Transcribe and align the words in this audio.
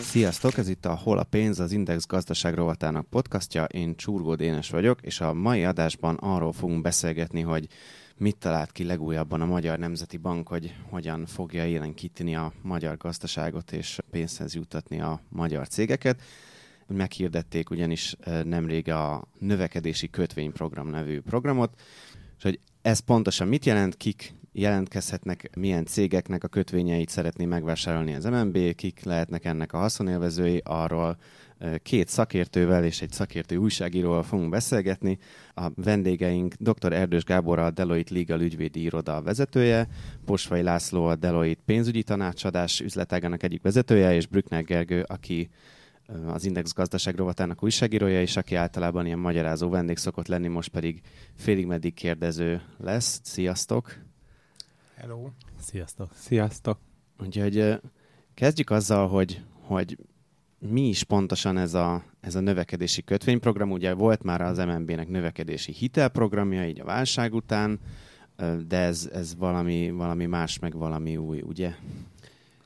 Sziasztok, 0.00 0.58
ez 0.58 0.68
itt 0.68 0.84
a 0.86 0.94
Hol 0.94 1.18
a 1.18 1.22
pénz, 1.22 1.60
az 1.60 1.72
Index 1.72 2.06
gazdaság 2.06 2.54
rovatának 2.54 3.06
podcastja. 3.06 3.64
Én 3.64 3.96
Csurgó 3.96 4.34
Dénes 4.34 4.70
vagyok, 4.70 4.98
és 5.02 5.20
a 5.20 5.34
mai 5.34 5.64
adásban 5.64 6.14
arról 6.14 6.52
fogunk 6.52 6.82
beszélgetni, 6.82 7.40
hogy 7.40 7.68
mit 8.20 8.36
talált 8.36 8.72
ki 8.72 8.84
legújabban 8.84 9.40
a 9.40 9.46
Magyar 9.46 9.78
Nemzeti 9.78 10.16
Bank, 10.16 10.48
hogy 10.48 10.74
hogyan 10.90 11.26
fogja 11.26 11.66
élenkíteni 11.66 12.36
a 12.36 12.52
magyar 12.62 12.96
gazdaságot 12.96 13.72
és 13.72 13.98
pénzhez 14.10 14.54
jutatni 14.54 15.00
a 15.00 15.20
magyar 15.28 15.68
cégeket. 15.68 16.22
Meghirdették 16.86 17.70
ugyanis 17.70 18.16
nemrég 18.44 18.90
a 18.90 19.28
növekedési 19.38 20.10
kötvényprogram 20.10 20.88
nevű 20.88 21.20
programot, 21.20 21.80
és 22.36 22.42
hogy 22.42 22.60
ez 22.82 22.98
pontosan 22.98 23.48
mit 23.48 23.64
jelent, 23.64 23.96
kik 23.96 24.34
jelentkezhetnek, 24.52 25.50
milyen 25.56 25.84
cégeknek 25.84 26.44
a 26.44 26.48
kötvényeit 26.48 27.08
szeretné 27.08 27.44
megvásárolni 27.44 28.14
az 28.14 28.24
MNB, 28.24 28.74
kik 28.74 29.02
lehetnek 29.02 29.44
ennek 29.44 29.72
a 29.72 29.78
haszonélvezői, 29.78 30.60
arról 30.64 31.16
két 31.82 32.08
szakértővel 32.08 32.84
és 32.84 33.02
egy 33.02 33.12
szakértő 33.12 33.56
újságíróval 33.56 34.22
fogunk 34.22 34.50
beszélgetni. 34.50 35.18
A 35.54 35.70
vendégeink 35.74 36.54
dr. 36.54 36.92
Erdős 36.92 37.24
Gábor, 37.24 37.58
a 37.58 37.70
Deloitte 37.70 38.14
Legal 38.14 38.40
ügyvédi 38.40 38.82
iroda 38.82 39.22
vezetője, 39.22 39.88
Posvai 40.24 40.62
László, 40.62 41.04
a 41.04 41.16
Deloitte 41.16 41.62
pénzügyi 41.64 42.02
tanácsadás 42.02 42.80
üzletágának 42.80 43.42
egyik 43.42 43.62
vezetője, 43.62 44.14
és 44.14 44.26
Brückner 44.26 44.64
Gergő, 44.64 45.02
aki 45.02 45.50
az 46.26 46.44
Index 46.44 46.72
gazdaság 46.72 47.14
rovatának 47.14 47.62
újságírója, 47.62 48.20
és 48.20 48.36
aki 48.36 48.54
általában 48.54 49.06
ilyen 49.06 49.18
magyarázó 49.18 49.68
vendég 49.68 49.96
szokott 49.96 50.26
lenni, 50.26 50.48
most 50.48 50.68
pedig 50.68 51.00
félig 51.34 51.66
meddig 51.66 51.94
kérdező 51.94 52.62
lesz. 52.78 53.20
Sziasztok! 53.22 53.98
Hello! 54.94 55.28
Sziasztok! 55.60 56.10
Sziasztok! 56.14 56.78
Úgyhogy 57.18 57.80
kezdjük 58.34 58.70
azzal, 58.70 59.08
hogy, 59.08 59.42
hogy 59.60 59.98
mi 60.68 60.88
is 60.88 61.04
pontosan 61.04 61.58
ez 61.58 61.74
a, 61.74 62.02
ez 62.20 62.34
a 62.34 62.40
növekedési 62.40 63.02
kötvényprogram. 63.02 63.70
Ugye 63.70 63.94
volt 63.94 64.22
már 64.22 64.40
az 64.40 64.58
MNB-nek 64.58 65.08
növekedési 65.08 65.72
hitelprogramja, 65.72 66.66
így 66.66 66.80
a 66.80 66.84
válság 66.84 67.34
után, 67.34 67.80
de 68.68 68.76
ez, 68.76 69.10
ez 69.12 69.36
valami, 69.36 69.90
valami 69.90 70.26
más, 70.26 70.58
meg 70.58 70.76
valami 70.76 71.16
új, 71.16 71.40
ugye? 71.40 71.74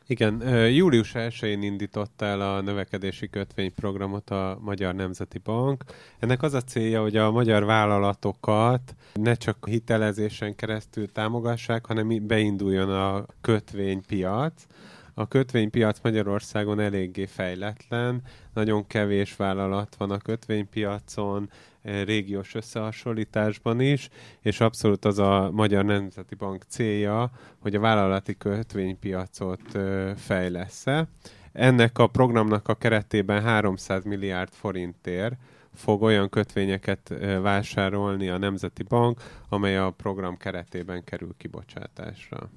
Igen, 0.06 0.58
július 0.68 1.12
1-én 1.14 1.62
indított 1.62 2.22
el 2.22 2.40
a 2.40 2.60
növekedési 2.60 3.28
kötvényprogramot 3.28 4.30
a 4.30 4.58
Magyar 4.60 4.94
Nemzeti 4.94 5.38
Bank. 5.38 5.84
Ennek 6.18 6.42
az 6.42 6.54
a 6.54 6.60
célja, 6.60 7.02
hogy 7.02 7.16
a 7.16 7.30
magyar 7.30 7.64
vállalatokat 7.64 8.94
ne 9.12 9.34
csak 9.34 9.66
hitelezésen 9.68 10.54
keresztül 10.54 11.12
támogassák, 11.12 11.86
hanem 11.86 12.26
beinduljon 12.26 12.90
a 12.90 13.26
kötvénypiac. 13.40 14.66
A 15.14 15.28
kötvénypiac 15.28 15.98
Magyarországon 16.02 16.80
eléggé 16.80 17.26
fejletlen, 17.26 18.22
nagyon 18.54 18.86
kevés 18.86 19.36
vállalat 19.36 19.94
van 19.98 20.10
a 20.10 20.18
kötvénypiacon, 20.18 21.50
régiós 21.82 22.54
összehasonlításban 22.54 23.80
is, 23.80 24.08
és 24.40 24.60
abszolút 24.60 25.04
az 25.04 25.18
a 25.18 25.50
Magyar 25.52 25.84
Nemzeti 25.84 26.34
Bank 26.34 26.62
célja, 26.68 27.30
hogy 27.58 27.74
a 27.74 27.80
vállalati 27.80 28.36
kötvénypiacot 28.36 29.78
fejlesz-e. 30.16 31.08
Ennek 31.52 31.98
a 31.98 32.06
programnak 32.06 32.68
a 32.68 32.74
keretében 32.74 33.42
300 33.42 34.04
milliárd 34.04 34.52
forintért 34.52 35.34
fog 35.74 36.02
olyan 36.02 36.28
kötvényeket 36.28 37.14
vásárolni 37.42 38.28
a 38.28 38.38
Nemzeti 38.38 38.82
Bank, 38.82 39.20
amely 39.48 39.78
a 39.78 39.90
program 39.90 40.36
keretében 40.36 41.04
kerül 41.04 41.34
kibocsátásra. 41.36 42.50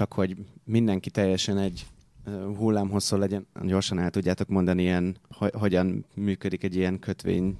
Csak 0.00 0.12
hogy 0.12 0.36
mindenki 0.64 1.10
teljesen 1.10 1.58
egy 1.58 1.86
hullámhosszú 2.56 3.16
legyen, 3.16 3.46
gyorsan 3.62 3.98
el 3.98 4.10
tudjátok 4.10 4.48
mondani, 4.48 4.82
ilyen, 4.82 5.16
hogy, 5.28 5.50
hogyan 5.54 6.04
működik 6.14 6.64
egy 6.64 6.76
ilyen 6.76 6.98
kötvény 6.98 7.58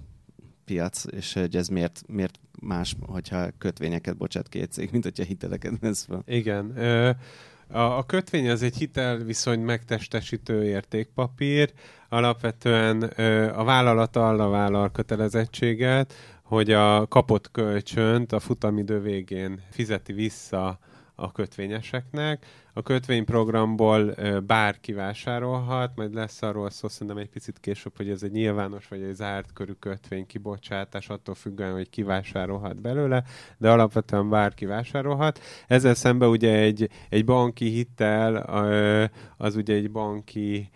piac, 0.64 1.04
és 1.10 1.32
hogy 1.32 1.56
ez 1.56 1.68
miért, 1.68 2.02
miért 2.06 2.40
más, 2.60 2.96
hogyha 3.06 3.50
kötvényeket 3.58 4.16
bocsát 4.16 4.48
két 4.48 4.72
cég, 4.72 4.88
mint 4.92 5.04
hogyha 5.04 5.24
hiteleket 5.24 5.78
vesz 5.80 6.04
fel. 6.04 6.22
Igen. 6.26 6.76
A, 7.68 8.06
kötvény 8.06 8.50
az 8.50 8.62
egy 8.62 8.76
hitelviszony 8.76 9.60
megtestesítő 9.60 10.64
értékpapír. 10.64 11.72
Alapvetően 12.08 13.02
a 13.50 13.64
vállalat 13.64 14.16
arra 14.16 14.48
vállal 14.48 14.90
kötelezettséget, 14.90 16.14
hogy 16.42 16.70
a 16.70 17.06
kapott 17.06 17.50
kölcsönt 17.50 18.32
a 18.32 18.40
futamidő 18.40 19.00
végén 19.00 19.60
fizeti 19.70 20.12
vissza 20.12 20.78
a 21.20 21.32
kötvényeseknek. 21.32 22.46
A 22.72 22.82
kötvényprogramból 22.82 24.14
bárki 24.46 24.92
vásárolhat, 24.92 25.96
majd 25.96 26.14
lesz 26.14 26.42
arról 26.42 26.70
szó 26.70 26.88
szerintem 26.88 27.16
egy 27.16 27.28
picit 27.28 27.58
később, 27.60 27.96
hogy 27.96 28.08
ez 28.08 28.22
egy 28.22 28.30
nyilvános 28.30 28.88
vagy 28.88 29.02
egy 29.02 29.14
zárt 29.14 29.52
körű 29.52 29.72
kötvény 29.72 30.26
kibocsátás, 30.26 31.08
attól 31.08 31.34
függően, 31.34 31.72
hogy 31.72 31.90
ki 31.90 32.02
vásárolhat 32.02 32.80
belőle, 32.80 33.24
de 33.58 33.70
alapvetően 33.70 34.28
bárki 34.28 34.66
vásárolhat. 34.66 35.40
Ezzel 35.66 35.94
szemben 35.94 36.28
ugye 36.28 36.58
egy, 36.58 36.90
egy 37.08 37.24
banki 37.24 37.68
hitel, 37.68 38.36
az 39.36 39.56
ugye 39.56 39.74
egy 39.74 39.90
banki 39.90 40.70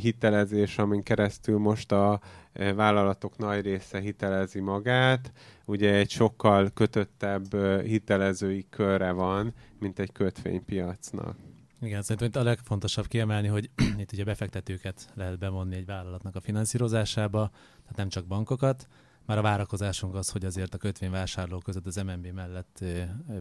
hitelezés, 0.00 0.78
amin 0.78 1.02
keresztül 1.02 1.58
most 1.58 1.92
a 1.92 2.20
vállalatok 2.52 3.36
nagy 3.38 3.60
része 3.60 4.00
hitelezi 4.00 4.60
magát, 4.60 5.32
ugye 5.66 5.94
egy 5.94 6.10
sokkal 6.10 6.70
kötöttebb 6.74 7.54
hitelezői 7.82 8.66
körre 8.70 9.12
van, 9.12 9.54
mint 9.78 9.98
egy 9.98 10.12
kötvénypiacnak. 10.12 11.36
Igen, 11.80 12.02
szerintem 12.02 12.28
itt 12.28 12.36
a 12.36 12.42
legfontosabb 12.42 13.06
kiemelni, 13.06 13.48
hogy 13.48 13.70
itt 14.00 14.12
ugye 14.12 14.24
befektetőket 14.24 15.10
lehet 15.14 15.38
bevonni 15.38 15.76
egy 15.76 15.86
vállalatnak 15.86 16.36
a 16.36 16.40
finanszírozásába, 16.40 17.50
tehát 17.82 17.96
nem 17.96 18.08
csak 18.08 18.26
bankokat. 18.26 18.86
Már 19.26 19.38
a 19.38 19.42
várakozásunk 19.42 20.14
az, 20.14 20.30
hogy 20.30 20.44
azért 20.44 20.74
a 20.74 20.78
kötvényvásárlók 20.78 21.62
között 21.62 21.86
az 21.86 21.96
MNB 21.96 22.26
mellett 22.26 22.84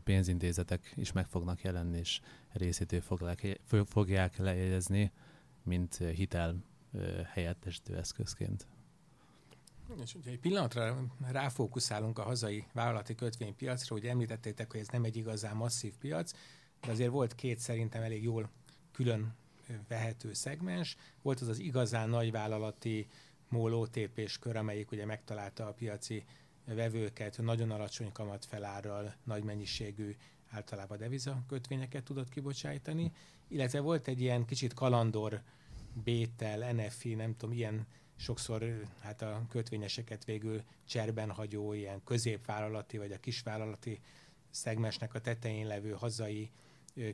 pénzintézetek 0.03 0.93
is 0.95 1.11
meg 1.11 1.25
fognak 1.27 1.61
jelenni, 1.61 1.97
és 1.97 2.19
részét 2.51 3.03
fogják, 3.03 3.59
fogják 3.85 4.37
lejegyezni, 4.37 5.11
mint 5.63 5.95
hitel 5.95 6.63
helyettesítő 7.33 7.97
eszközként. 7.97 8.67
És 9.97 10.15
ugye 10.15 10.31
egy 10.31 10.39
pillanatra 10.39 11.05
ráfókuszálunk 11.31 12.19
a 12.19 12.23
hazai 12.23 12.65
vállalati 12.73 13.15
kötvénypiacra, 13.15 13.95
hogy 13.95 14.05
említettétek, 14.05 14.71
hogy 14.71 14.79
ez 14.79 14.87
nem 14.87 15.03
egy 15.03 15.15
igazán 15.15 15.55
masszív 15.55 15.97
piac, 15.97 16.31
de 16.81 16.91
azért 16.91 17.11
volt 17.11 17.35
két 17.35 17.59
szerintem 17.59 18.01
elég 18.01 18.23
jól 18.23 18.49
külön 18.91 19.35
vehető 19.87 20.33
szegmens. 20.33 20.95
Volt 21.21 21.39
az 21.39 21.47
az 21.47 21.59
igazán 21.59 22.09
nagy 22.09 22.31
vállalati 22.31 23.07
MOL 23.49 23.73
OTP-s 23.73 24.37
kör, 24.37 24.55
amelyik 24.55 24.91
ugye 24.91 25.05
megtalálta 25.05 25.67
a 25.67 25.73
piaci 25.73 26.25
vevőket, 26.65 27.37
nagyon 27.41 27.71
alacsony 27.71 28.11
kamatfelárral, 28.11 29.15
nagy 29.23 29.43
mennyiségű 29.43 30.15
általában 30.49 30.97
deviza 30.97 31.43
kötvényeket 31.47 32.03
tudott 32.03 32.29
kibocsájtani, 32.29 33.11
illetve 33.47 33.79
volt 33.79 34.07
egy 34.07 34.21
ilyen 34.21 34.45
kicsit 34.45 34.73
kalandor 34.73 35.41
Bétel, 36.03 36.73
NFI, 36.73 37.13
nem 37.13 37.35
tudom, 37.35 37.55
ilyen 37.55 37.87
sokszor 38.19 38.87
hát 38.99 39.21
a 39.21 39.41
kötvényeseket 39.49 40.25
végül 40.25 40.61
cserben 40.85 41.31
hagyó 41.31 41.73
ilyen 41.73 42.03
középvállalati 42.03 42.97
vagy 42.97 43.11
a 43.11 43.19
kisvállalati 43.19 43.99
szegmesnek 44.49 45.13
a 45.13 45.19
tetején 45.19 45.67
levő 45.67 45.91
hazai 45.91 46.51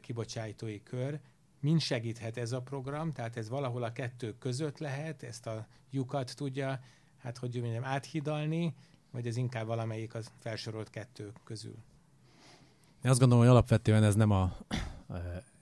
kibocsájtói 0.02 0.84
kör. 0.84 1.20
Mind 1.60 1.82
segíthet 1.82 2.38
ez 2.38 2.52
a 2.52 2.62
program, 2.62 3.12
tehát 3.12 3.38
ez 3.38 3.50
valahol 3.50 3.84
a 3.84 3.92
kettő 3.92 4.38
között 4.38 4.78
lehet, 4.78 5.24
ezt 5.24 5.48
a 5.48 5.68
lyukat 5.90 6.36
tudja, 6.36 6.80
hát 7.18 7.38
hogy 7.38 7.60
mondjam, 7.62 7.84
áthidalni, 7.84 8.76
vagy 9.12 9.28
ez 9.28 9.38
inkább 9.38 9.66
valamelyik 9.66 10.14
az 10.14 10.32
felsorolt 10.40 10.90
kettő 10.90 11.32
közül? 11.44 11.76
Én 13.04 13.12
azt 13.12 13.20
gondolom, 13.20 13.44
hogy 13.44 13.54
alapvetően 13.54 14.04
ez 14.04 14.16
nem 14.16 14.32
a 14.32 14.58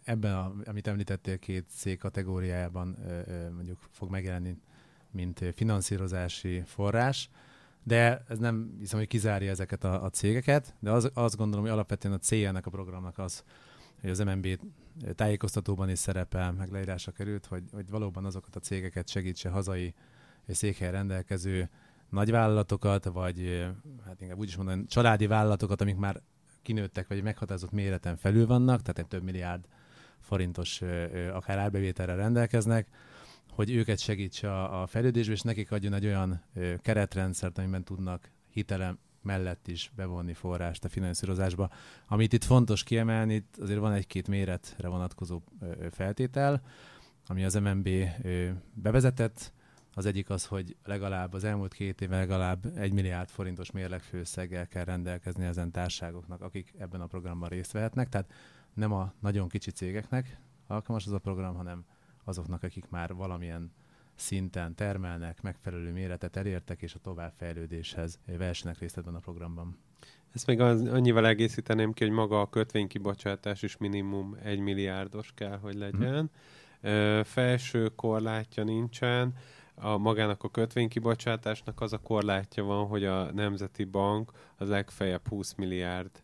ebben, 0.04 0.34
a, 0.34 0.54
amit 0.66 0.88
említettél, 0.88 1.40
két 1.40 1.66
C 1.70 1.98
kategóriájában 1.98 2.98
mondjuk 3.54 3.80
fog 3.92 4.10
megjelenni 4.10 4.58
mint 5.14 5.44
finanszírozási 5.56 6.64
forrás, 6.66 7.30
de 7.84 8.24
ez 8.28 8.38
nem 8.38 8.76
hiszem, 8.80 9.00
hogy 9.00 9.08
kizárja 9.08 9.50
ezeket 9.50 9.84
a, 9.84 10.04
a 10.04 10.10
cégeket, 10.10 10.76
de 10.80 10.92
az, 10.92 11.12
azt 11.14 11.38
gondolom, 11.38 11.64
hogy 11.64 11.74
alapvetően 11.74 12.14
a 12.14 12.18
célja 12.18 12.48
ennek 12.48 12.66
a 12.66 12.70
programnak 12.70 13.18
az, 13.18 13.44
hogy 14.02 14.10
az 14.10 14.20
MNB 14.20 14.60
tájékoztatóban 15.16 15.90
is 15.90 16.00
szerepel, 16.00 16.52
meg 16.52 16.72
leírásra 16.72 17.12
került, 17.12 17.46
hogy, 17.46 17.64
hogy 17.72 17.90
valóban 17.90 18.26
azokat 18.26 18.56
a 18.56 18.60
cégeket 18.60 19.10
segítse 19.10 19.50
hazai 19.50 19.94
székhely 20.48 20.92
rendelkező 20.92 21.70
nagyvállalatokat, 22.10 23.06
vagy 23.06 23.68
hát 24.06 24.22
inkább 24.22 24.38
úgy 24.38 24.48
is 24.48 24.56
mondani, 24.56 24.86
családi 24.86 25.28
vállalatokat, 25.28 25.82
amik 25.82 25.96
már 25.96 26.22
kinőttek, 26.62 27.08
vagy 27.08 27.24
meghatározott 27.24 27.72
méreten 27.72 28.16
felül 28.16 28.48
vannak, 28.48 28.82
tehát 28.82 29.00
egy 29.00 29.08
több 29.08 29.24
milliárd 29.24 29.66
forintos 30.20 30.82
akár 31.34 31.58
árbevételre 31.58 32.16
rendelkeznek, 32.16 32.88
hogy 33.56 33.72
őket 33.72 34.00
segítse 34.00 34.52
a, 34.52 34.82
a 34.82 34.88
fejlődésbe, 34.88 35.34
és 35.34 35.42
nekik 35.42 35.72
adjon 35.72 35.94
egy 35.94 36.06
olyan 36.06 36.44
keretrendszert, 36.82 37.58
amiben 37.58 37.84
tudnak 37.84 38.32
hitelem 38.50 38.98
mellett 39.22 39.68
is 39.68 39.92
bevonni 39.96 40.34
forrást 40.34 40.84
a 40.84 40.90
finanszírozásba. 40.90 41.70
Amit 42.08 42.34
itt 42.34 42.44
fontos 42.44 42.84
kiemelni, 42.84 43.34
itt 43.34 43.58
azért 43.58 43.80
van 43.80 43.92
egy-két 43.92 44.28
méretre 44.28 44.88
vonatkozó 44.88 45.42
feltétel, 45.92 46.62
ami 47.28 47.44
az 47.44 47.54
MNB 47.54 47.90
bevezetett. 48.74 49.54
Az 49.96 50.06
egyik 50.06 50.30
az, 50.30 50.46
hogy 50.46 50.76
legalább 50.84 51.34
az 51.34 51.44
elmúlt 51.44 51.74
két 51.74 52.02
éve 52.02 52.18
legalább 52.18 52.78
egy 52.78 52.94
milliárd 52.94 53.30
forintos 53.30 53.72
mérlegfőszeggel 53.72 54.68
kell 54.68 54.84
rendelkezni 54.84 55.46
ezen 55.46 55.72
társágoknak, 55.72 56.42
akik 56.42 56.74
ebben 56.78 57.02
a 57.02 57.08
programban 57.08 57.50
részt 57.50 57.72
vehetnek. 57.72 58.10
Tehát 58.10 58.32
nem 58.74 58.92
a 58.92 59.14
nagyon 59.20 59.48
kicsi 59.48 59.72
cégeknek 59.72 60.40
alkalmas 60.68 61.06
az 61.06 61.12
a 61.12 61.20
program, 61.20 61.56
hanem 61.56 61.86
azoknak, 62.24 62.64
akik 62.64 62.90
már 62.90 63.14
valamilyen 63.14 63.72
szinten 64.16 64.76
termelnek, 64.76 65.42
megfelelő 65.42 65.92
méretet 65.92 66.36
elértek, 66.36 66.82
és 66.82 66.94
a 66.94 67.00
továbbfejlődéshez 67.00 68.20
versenek 68.38 68.80
részt 68.80 68.98
ebben 68.98 69.16
a 69.16 69.20
programban. 69.20 69.78
Ezt 70.34 70.48
még 70.48 70.60
az, 70.60 70.82
annyival 70.82 71.28
egészíteném 71.28 71.94
ki, 71.94 72.04
hogy 72.04 72.14
maga 72.14 72.42
a 72.42 72.50
kötvénykibocsátás 72.50 73.62
is 73.62 73.78
minimum 73.78 74.38
egy 74.44 74.60
milliárdos 74.60 75.32
kell, 75.36 75.58
hogy 75.58 75.76
legyen. 75.76 76.32
Hmm. 76.82 77.24
Felső 77.24 77.90
korlátja 77.96 78.64
nincsen. 78.64 79.34
A 79.76 79.98
magának 79.98 80.44
a 80.44 80.50
kötvénykibocsátásnak 80.50 81.82
az 81.82 81.94
a 81.94 81.98
korlátja 81.98 82.64
van, 82.64 82.88
hogy 82.88 83.06
a 83.06 83.32
Nemzeti 83.32 83.84
Bank 83.84 84.32
az 84.58 84.70
legfeljebb 84.70 85.28
20 85.28 85.54
milliárd 85.54 86.24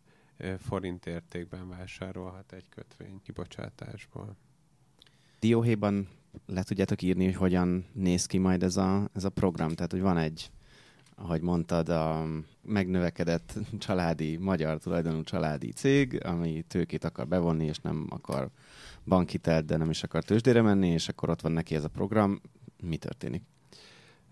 forint 0.59 1.05
értékben 1.05 1.69
vásárolhat 1.69 2.51
egy 2.51 2.69
kötvény 2.69 3.21
kibocsátásból. 3.23 4.35
Dióhéjban 5.39 6.07
le 6.45 6.63
tudjátok 6.63 7.01
írni, 7.01 7.25
hogy 7.25 7.35
hogyan 7.35 7.85
néz 7.93 8.25
ki 8.25 8.37
majd 8.37 8.63
ez 8.63 8.77
a, 8.77 9.09
ez 9.13 9.23
a 9.23 9.29
program? 9.29 9.69
Tehát, 9.69 9.91
hogy 9.91 10.01
van 10.01 10.17
egy, 10.17 10.51
ahogy 11.15 11.41
mondtad, 11.41 11.89
a 11.89 12.25
megnövekedett 12.61 13.53
családi, 13.77 14.37
magyar 14.37 14.77
tulajdonú 14.77 15.23
családi 15.23 15.71
cég, 15.71 16.25
ami 16.25 16.63
tőkét 16.67 17.03
akar 17.03 17.27
bevonni, 17.27 17.65
és 17.65 17.77
nem 17.77 18.05
akar 18.09 18.49
bankitelt, 19.05 19.65
de 19.65 19.77
nem 19.77 19.89
is 19.89 20.03
akar 20.03 20.23
tőzsdére 20.23 20.61
menni, 20.61 20.87
és 20.87 21.09
akkor 21.09 21.29
ott 21.29 21.41
van 21.41 21.51
neki 21.51 21.75
ez 21.75 21.83
a 21.83 21.89
program. 21.89 22.41
Mi 22.81 22.97
történik? 22.97 23.43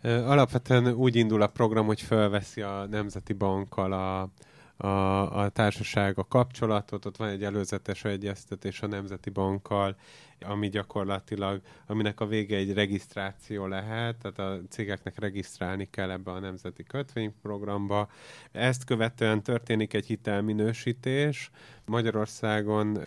Alapvetően 0.01 0.87
úgy 0.87 1.15
indul 1.15 1.41
a 1.41 1.47
program, 1.47 1.85
hogy 1.85 2.01
felveszi 2.01 2.61
a 2.61 2.85
Nemzeti 2.89 3.33
Bankkal 3.33 3.93
a, 3.93 4.29
a, 4.77 5.39
a 5.39 5.49
társaság 5.49 6.17
a 6.17 6.27
kapcsolatot, 6.27 7.05
ott 7.05 7.17
van 7.17 7.29
egy 7.29 7.43
előzetes 7.43 8.05
egyeztetés 8.05 8.81
a 8.81 8.87
Nemzeti 8.87 9.29
Bankkal, 9.29 9.95
ami 10.41 10.69
gyakorlatilag, 10.69 11.61
aminek 11.85 12.19
a 12.19 12.25
vége 12.25 12.55
egy 12.55 12.73
regisztráció 12.73 13.65
lehet, 13.65 14.15
tehát 14.15 14.39
a 14.39 14.61
cégeknek 14.69 15.19
regisztrálni 15.19 15.87
kell 15.89 16.11
ebbe 16.11 16.31
a 16.31 16.39
Nemzeti 16.39 16.83
Kötvényprogramba. 16.83 18.09
Ezt 18.51 18.83
követően 18.83 19.43
történik 19.43 19.93
egy 19.93 20.05
hitelminősítés. 20.05 21.51
Magyarországon 21.85 22.97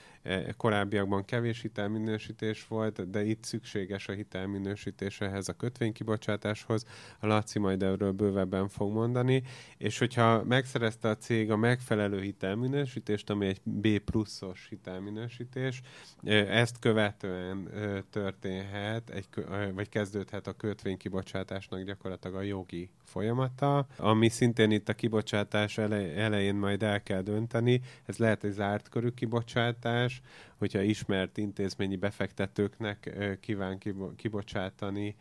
korábbiakban 0.56 1.24
kevés 1.24 1.60
hitelminősítés 1.60 2.66
volt, 2.66 3.10
de 3.10 3.24
itt 3.24 3.44
szükséges 3.44 4.08
a 4.08 4.12
hitelminősítés 4.12 5.20
ehhez 5.20 5.48
a 5.48 5.52
kötvénykibocsátáshoz. 5.52 6.84
A 7.20 7.26
Laci 7.26 7.58
majd 7.58 7.82
erről 7.82 8.12
bővebben 8.12 8.68
fog 8.68 8.92
mondani, 8.92 9.42
és 9.76 9.98
hogyha 9.98 10.44
megszerezte 10.44 11.08
a 11.08 11.16
cég 11.16 11.50
a 11.50 11.56
megfelelő 11.56 12.20
hitelminősítést, 12.20 13.30
ami 13.30 13.46
egy 13.46 13.60
B 13.62 13.98
pluszos 13.98 14.66
hitelminősítés, 14.68 15.80
e, 16.24 16.32
ezt 16.34 16.78
követően 16.78 17.68
e, 17.68 18.02
történhet, 18.10 19.10
egy, 19.10 19.28
vagy 19.74 19.88
kezdődhet 19.88 20.46
a 20.46 20.52
kötvénykibocsátásnak 20.52 21.82
gyakorlatilag 21.82 22.36
a 22.36 22.42
jogi 22.42 22.90
folyamata, 23.10 23.86
ami 23.96 24.28
szintén 24.28 24.70
itt 24.70 24.88
a 24.88 24.94
kibocsátás 24.94 25.78
elején 25.78 26.54
majd 26.54 26.82
el 26.82 27.02
kell 27.02 27.22
dönteni. 27.22 27.80
Ez 28.04 28.16
lehet 28.16 28.44
egy 28.44 28.52
zárt 28.52 28.88
körű 28.88 29.08
kibocsátás, 29.08 30.20
hogyha 30.58 30.80
ismert 30.80 31.38
intézményi 31.38 31.96
befektetőknek 31.96 33.18
kíván 33.40 33.78
kibocsátani 34.16 35.16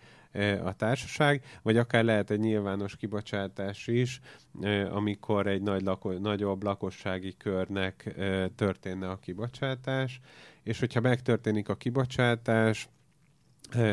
a 0.64 0.76
társaság, 0.76 1.44
vagy 1.62 1.78
akár 1.78 2.04
lehet 2.04 2.32
egy 2.32 2.40
nyilvános 2.40 2.96
kibocsátás 2.96 3.88
is, 3.88 4.20
amikor 4.92 5.48
egy 5.48 5.62
nagy 5.62 5.82
lako- 5.82 6.20
nagyobb 6.20 6.64
lakossági 6.64 7.38
körnek 7.38 8.16
történne 8.56 9.10
a 9.10 9.20
kibocsátás, 9.20 10.20
és 10.64 10.80
hogyha 10.80 11.02
megtörténik 11.02 11.70
a 11.70 11.76
kibocsátás, 11.76 12.90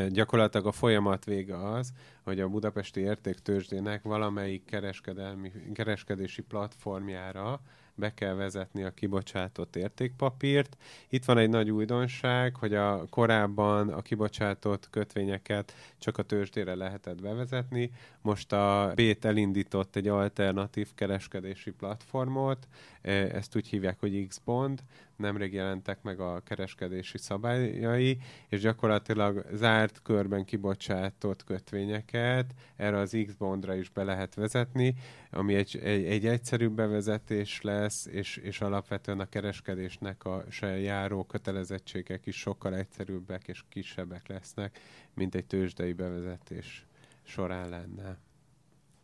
gyakorlatilag 0.08 0.66
a 0.66 0.72
folyamat 0.72 1.24
vége 1.24 1.68
az, 1.68 1.92
hogy 2.22 2.40
a 2.40 2.48
budapesti 2.48 3.00
értéktőzsdének 3.00 4.02
valamelyik 4.02 4.64
kereskedelmi, 4.64 5.52
kereskedési 5.74 6.42
platformjára 6.42 7.60
be 7.96 8.14
kell 8.14 8.34
vezetni 8.34 8.82
a 8.82 8.90
kibocsátott 8.90 9.76
értékpapírt. 9.76 10.76
Itt 11.08 11.24
van 11.24 11.38
egy 11.38 11.48
nagy 11.48 11.70
újdonság, 11.70 12.56
hogy 12.56 12.74
a 12.74 13.04
korábban 13.10 13.88
a 13.88 14.02
kibocsátott 14.02 14.90
kötvényeket 14.90 15.74
csak 15.98 16.18
a 16.18 16.22
tőzsdére 16.22 16.74
lehetett 16.74 17.22
bevezetni. 17.22 17.90
Most 18.26 18.52
a 18.52 18.92
Bét 18.94 19.24
elindított 19.24 19.96
egy 19.96 20.08
alternatív 20.08 20.94
kereskedési 20.94 21.70
platformot, 21.70 22.68
e, 23.02 23.10
ezt 23.10 23.56
úgy 23.56 23.68
hívják, 23.68 24.00
hogy 24.00 24.26
X-Bond, 24.28 24.82
nemrég 25.16 25.52
jelentek 25.52 26.02
meg 26.02 26.20
a 26.20 26.40
kereskedési 26.40 27.18
szabályai, 27.18 28.18
és 28.48 28.60
gyakorlatilag 28.60 29.46
zárt 29.52 30.02
körben 30.02 30.44
kibocsátott 30.44 31.44
kötvényeket 31.44 32.54
erre 32.76 32.98
az 32.98 33.16
X-Bondra 33.26 33.74
is 33.74 33.88
be 33.88 34.02
lehet 34.02 34.34
vezetni, 34.34 34.94
ami 35.30 35.54
egy, 35.54 35.78
egy, 35.82 36.04
egy 36.04 36.26
egyszerűbb 36.26 36.72
bevezetés 36.72 37.60
lesz, 37.62 38.06
és, 38.06 38.36
és 38.36 38.60
alapvetően 38.60 39.20
a 39.20 39.28
kereskedésnek 39.28 40.24
a 40.24 40.44
se 40.50 40.78
járó 40.78 41.24
kötelezettségek 41.24 42.26
is 42.26 42.36
sokkal 42.36 42.76
egyszerűbbek 42.76 43.48
és 43.48 43.62
kisebbek 43.68 44.28
lesznek, 44.28 44.78
mint 45.14 45.34
egy 45.34 45.46
tőzsdei 45.46 45.92
bevezetés 45.92 46.85
során 47.26 47.68
lenne. 47.68 48.18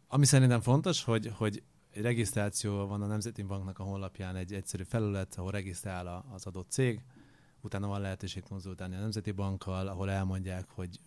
Ami 0.08 0.24
szerintem 0.24 0.60
fontos, 0.60 1.04
hogy, 1.04 1.32
hogy 1.36 1.62
egy 1.90 2.02
regisztráció 2.02 2.86
van 2.86 3.02
a 3.02 3.06
Nemzeti 3.06 3.42
Banknak 3.42 3.78
a 3.78 3.82
honlapján 3.82 4.36
egy 4.36 4.52
egyszerű 4.52 4.82
felület, 4.82 5.34
ahol 5.36 5.50
regisztrál 5.50 6.24
az 6.32 6.46
adott 6.46 6.70
cég, 6.70 7.00
utána 7.60 7.86
van 7.86 8.00
lehetőség 8.00 8.42
konzultálni 8.42 8.96
a 8.96 9.00
Nemzeti 9.00 9.30
Bankkal, 9.30 9.86
ahol 9.86 10.10
elmondják, 10.10 10.68
hogy 10.68 11.00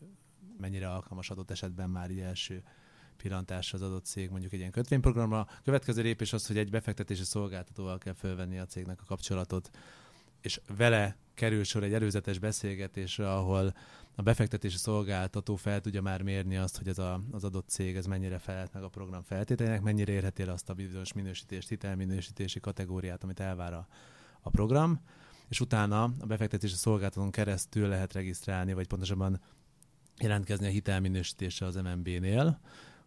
mennyire 0.57 0.89
alkalmas 0.89 1.29
adott 1.29 1.51
esetben 1.51 1.89
már 1.89 2.11
így 2.11 2.19
első 2.19 2.63
pillantásra 3.17 3.77
az 3.77 3.83
adott 3.83 4.05
cég 4.05 4.29
mondjuk 4.29 4.53
egy 4.53 4.59
ilyen 4.59 4.71
kötvényprogramra. 4.71 5.47
Következő 5.63 6.01
lépés 6.01 6.33
az, 6.33 6.47
hogy 6.47 6.57
egy 6.57 6.69
befektetési 6.69 7.23
szolgáltatóval 7.23 7.97
kell 7.97 8.13
fölvenni 8.13 8.59
a 8.59 8.65
cégnek 8.65 9.01
a 9.01 9.05
kapcsolatot, 9.05 9.69
és 10.45 10.61
vele 10.77 11.17
kerül 11.33 11.63
sor 11.63 11.83
egy 11.83 11.93
előzetes 11.93 12.39
beszélgetésre, 12.39 13.31
ahol 13.31 13.73
a 14.15 14.21
befektetési 14.21 14.77
szolgáltató 14.77 15.55
fel 15.55 15.81
tudja 15.81 16.01
már 16.01 16.21
mérni 16.21 16.57
azt, 16.57 16.77
hogy 16.77 16.87
ez 16.87 16.97
a, 16.97 17.21
az 17.31 17.43
adott 17.43 17.69
cég 17.69 17.95
ez 17.95 18.05
mennyire 18.05 18.39
felelt 18.39 18.73
meg 18.73 18.83
a 18.83 18.87
program 18.89 19.23
feltételének, 19.23 19.81
mennyire 19.81 20.11
érheti 20.11 20.41
el 20.41 20.49
azt 20.49 20.69
a 20.69 20.73
bizonyos 20.73 21.13
minősítést, 21.13 21.69
hitelminősítési 21.69 22.59
kategóriát, 22.59 23.23
amit 23.23 23.39
elvár 23.39 23.73
a, 23.73 23.87
a 24.41 24.49
program, 24.49 24.99
és 25.49 25.59
utána 25.59 26.03
a 26.03 26.25
befektetési 26.25 26.75
szolgáltatón 26.75 27.31
keresztül 27.31 27.87
lehet 27.87 28.13
regisztrálni, 28.13 28.73
vagy 28.73 28.87
pontosabban 28.87 29.41
jelentkezni 30.17 30.67
a 30.67 30.69
hitelminősítésre 30.69 31.65
az 31.65 31.75
MNB-nél. 31.75 32.59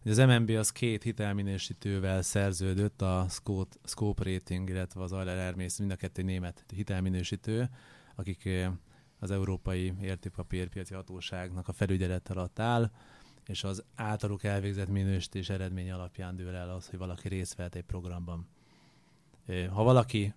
Az 0.05 0.17
MNB 0.17 0.49
az 0.49 0.71
két 0.71 1.03
hitelminősítővel 1.03 2.21
szerződött, 2.21 3.01
a 3.01 3.25
Scope, 3.29 3.75
Scope 3.83 4.23
Rating, 4.23 4.69
illetve 4.69 5.01
az 5.01 5.13
Euler 5.13 5.37
Hermes, 5.37 5.77
mind 5.77 5.91
a 5.91 5.95
kettő 5.95 6.21
német 6.21 6.63
hitelminősítő, 6.75 7.69
akik 8.15 8.45
eh, 8.45 8.71
az 9.19 9.31
Európai 9.31 9.93
Értékpapírpiaci 10.01 10.93
Hatóságnak 10.93 11.67
a 11.67 11.73
felügyelet 11.73 12.29
alatt 12.29 12.59
áll, 12.59 12.91
és 13.45 13.63
az 13.63 13.83
általuk 13.95 14.43
elvégzett 14.43 14.89
minősítés 14.89 15.49
eredmény 15.49 15.91
alapján 15.91 16.35
dől 16.35 16.55
el 16.55 16.69
az, 16.69 16.89
hogy 16.89 16.99
valaki 16.99 17.27
részt 17.27 17.55
vehet 17.55 17.75
egy 17.75 17.85
programban. 17.85 18.47
Eh, 19.45 19.67
ha 19.67 19.83
valaki 19.83 20.33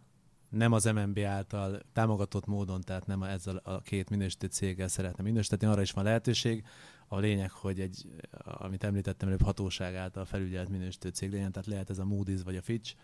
nem 0.48 0.72
az 0.72 0.84
MNB 0.84 1.18
által 1.18 1.80
támogatott 1.92 2.46
módon, 2.46 2.80
tehát 2.80 3.06
nem 3.06 3.22
ezzel 3.22 3.56
a 3.56 3.80
két 3.80 4.10
minősítő 4.10 4.46
céggel 4.46 4.88
szeretne 4.88 5.22
minősíteni, 5.22 5.72
arra 5.72 5.82
is 5.82 5.90
van 5.90 6.04
lehetőség. 6.04 6.64
A 7.12 7.18
lényeg, 7.18 7.50
hogy 7.50 7.80
egy, 7.80 8.06
amit 8.44 8.84
említettem 8.84 9.28
előbb, 9.28 9.42
hatóság 9.42 9.94
által 9.94 10.24
felügyelt 10.24 10.68
minősítő 10.68 11.08
cég 11.08 11.30
legyen, 11.32 11.52
tehát 11.52 11.68
lehet 11.68 11.90
ez 11.90 11.98
a 11.98 12.04
Moody's 12.04 12.40
vagy 12.44 12.56
a 12.56 12.62
Fitch, 12.62 12.94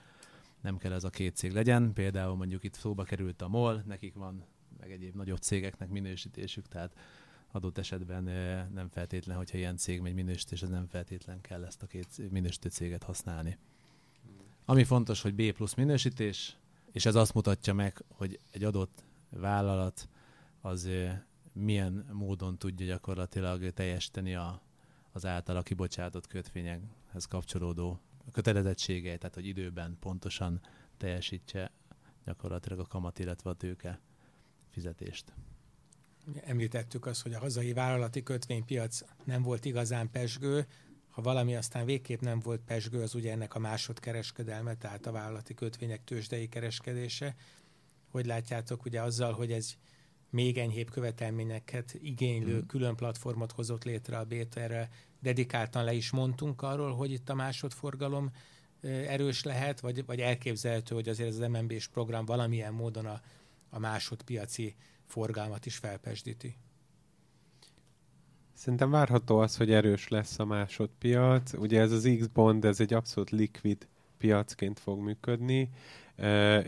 nem 0.61 0.77
kell 0.77 0.93
ez 0.93 1.05
a 1.05 1.11
két 1.11 1.37
cég 1.37 1.53
legyen. 1.53 1.93
Például 1.93 2.37
mondjuk 2.37 2.65
itt 2.65 2.75
szóba 2.75 3.03
került 3.03 3.43
a 3.43 3.49
MOL, 3.49 3.83
nekik 3.87 4.15
van 4.15 4.45
meg 4.81 4.93
egyéb 4.93 5.15
nagyobb 5.15 5.39
cégeknek 5.39 5.89
minősítésük, 5.89 6.69
tehát 6.69 6.99
adott 7.51 7.79
esetben 7.79 8.23
nem 8.73 8.89
feltétlen, 8.89 9.37
hogyha 9.37 9.59
ilyen 9.59 9.77
cég 9.77 10.01
megy 10.01 10.15
minősítés, 10.15 10.63
az 10.63 10.69
nem 10.69 10.87
feltétlen 10.87 11.41
kell 11.41 11.65
ezt 11.65 11.83
a 11.83 11.87
két 11.87 12.31
minősítő 12.31 12.69
céget 12.69 13.03
használni. 13.03 13.59
Ami 14.65 14.85
fontos, 14.85 15.23
hogy 15.23 15.35
B 15.35 15.53
plusz 15.53 15.75
minősítés, 15.75 16.57
és 16.93 17.07
ez 17.07 17.15
azt 17.15 17.35
mutatja 17.35 17.75
meg, 17.75 18.05
hogy 18.09 18.41
egy 18.51 18.65
adott 18.65 19.05
vállalat 19.31 20.09
az 20.61 20.89
milyen 21.59 22.09
módon 22.13 22.59
tudja 22.59 22.87
gyakorlatilag 22.87 23.73
teljesíteni 23.73 24.35
a, 24.35 24.63
az 25.13 25.27
általa 25.27 25.63
kibocsátott 25.63 26.27
kötvényekhez 26.27 27.25
kapcsolódó 27.25 28.01
kötelezettségeit, 28.33 29.19
tehát 29.19 29.35
hogy 29.35 29.47
időben 29.47 29.97
pontosan 30.01 30.61
teljesítse 30.97 31.71
gyakorlatilag 32.25 32.79
a 32.79 32.87
kamat, 32.87 33.19
illetve 33.19 33.51
a 33.51 33.55
tőke 33.55 34.01
fizetést. 34.69 35.33
Említettük 36.41 37.07
azt, 37.07 37.23
hogy 37.23 37.33
a 37.33 37.39
hazai 37.39 37.73
vállalati 37.73 38.23
kötvénypiac 38.23 39.01
nem 39.25 39.43
volt 39.43 39.65
igazán 39.65 40.11
pesgő, 40.11 40.67
ha 41.09 41.23
valami 41.23 41.57
aztán 41.57 41.85
végképp 41.85 42.21
nem 42.21 42.41
volt 42.41 42.61
pesgő, 42.61 43.03
az 43.03 43.15
ugye 43.15 43.33
ennek 43.33 43.55
a 43.55 43.59
másodkereskedelme, 43.59 44.75
tehát 44.75 45.07
a 45.07 45.13
vállalati 45.13 45.55
kötvények 45.55 46.05
tőzsdei 46.05 46.49
kereskedése. 46.49 47.35
Hogy 48.09 48.27
látjátok, 48.27 48.85
ugye 48.85 49.03
azzal, 49.03 49.33
hogy 49.33 49.53
ez 49.53 49.75
még 50.31 50.59
enyhébb 50.59 50.91
követelményeket 50.91 51.95
igénylő 52.01 52.57
mm. 52.57 52.67
külön 52.67 52.97
platformot 52.97 53.53
hozott 53.53 53.85
létre 53.85 54.19
a 54.19 54.25
BTR-re, 54.25 54.89
dedikáltan 55.21 55.85
le 55.85 55.93
is 55.93 56.11
mondtunk 56.11 56.63
arról, 56.63 56.95
hogy 56.95 57.13
itt 57.13 57.29
a 57.29 57.35
másodforgalom 57.35 58.31
erős 58.83 59.45
lehet, 59.45 59.81
vagy, 59.81 60.07
vagy 60.07 60.21
elképzelhető, 60.21 60.95
hogy 60.95 61.09
azért 61.09 61.29
az 61.29 61.39
MNB-s 61.39 61.89
program 61.89 62.25
valamilyen 62.25 62.73
módon 62.73 63.07
a, 63.07 63.21
a 63.71 63.79
másodpiaci 63.79 64.75
forgalmat 65.07 65.67
is 65.67 65.77
felpesdíti. 65.77 66.57
Szerintem 68.53 68.91
várható 68.91 69.39
az, 69.39 69.57
hogy 69.57 69.73
erős 69.73 70.09
lesz 70.09 70.39
a 70.39 70.45
másodpiac. 70.45 71.53
Ugye 71.53 71.81
ez 71.81 71.93
az 71.93 72.11
X-bond, 72.19 72.65
ez 72.65 72.81
egy 72.81 72.95
abszolút 72.95 73.31
likvid 73.31 73.89
piacként 74.17 74.79
fog 74.79 75.01
működni, 75.01 75.71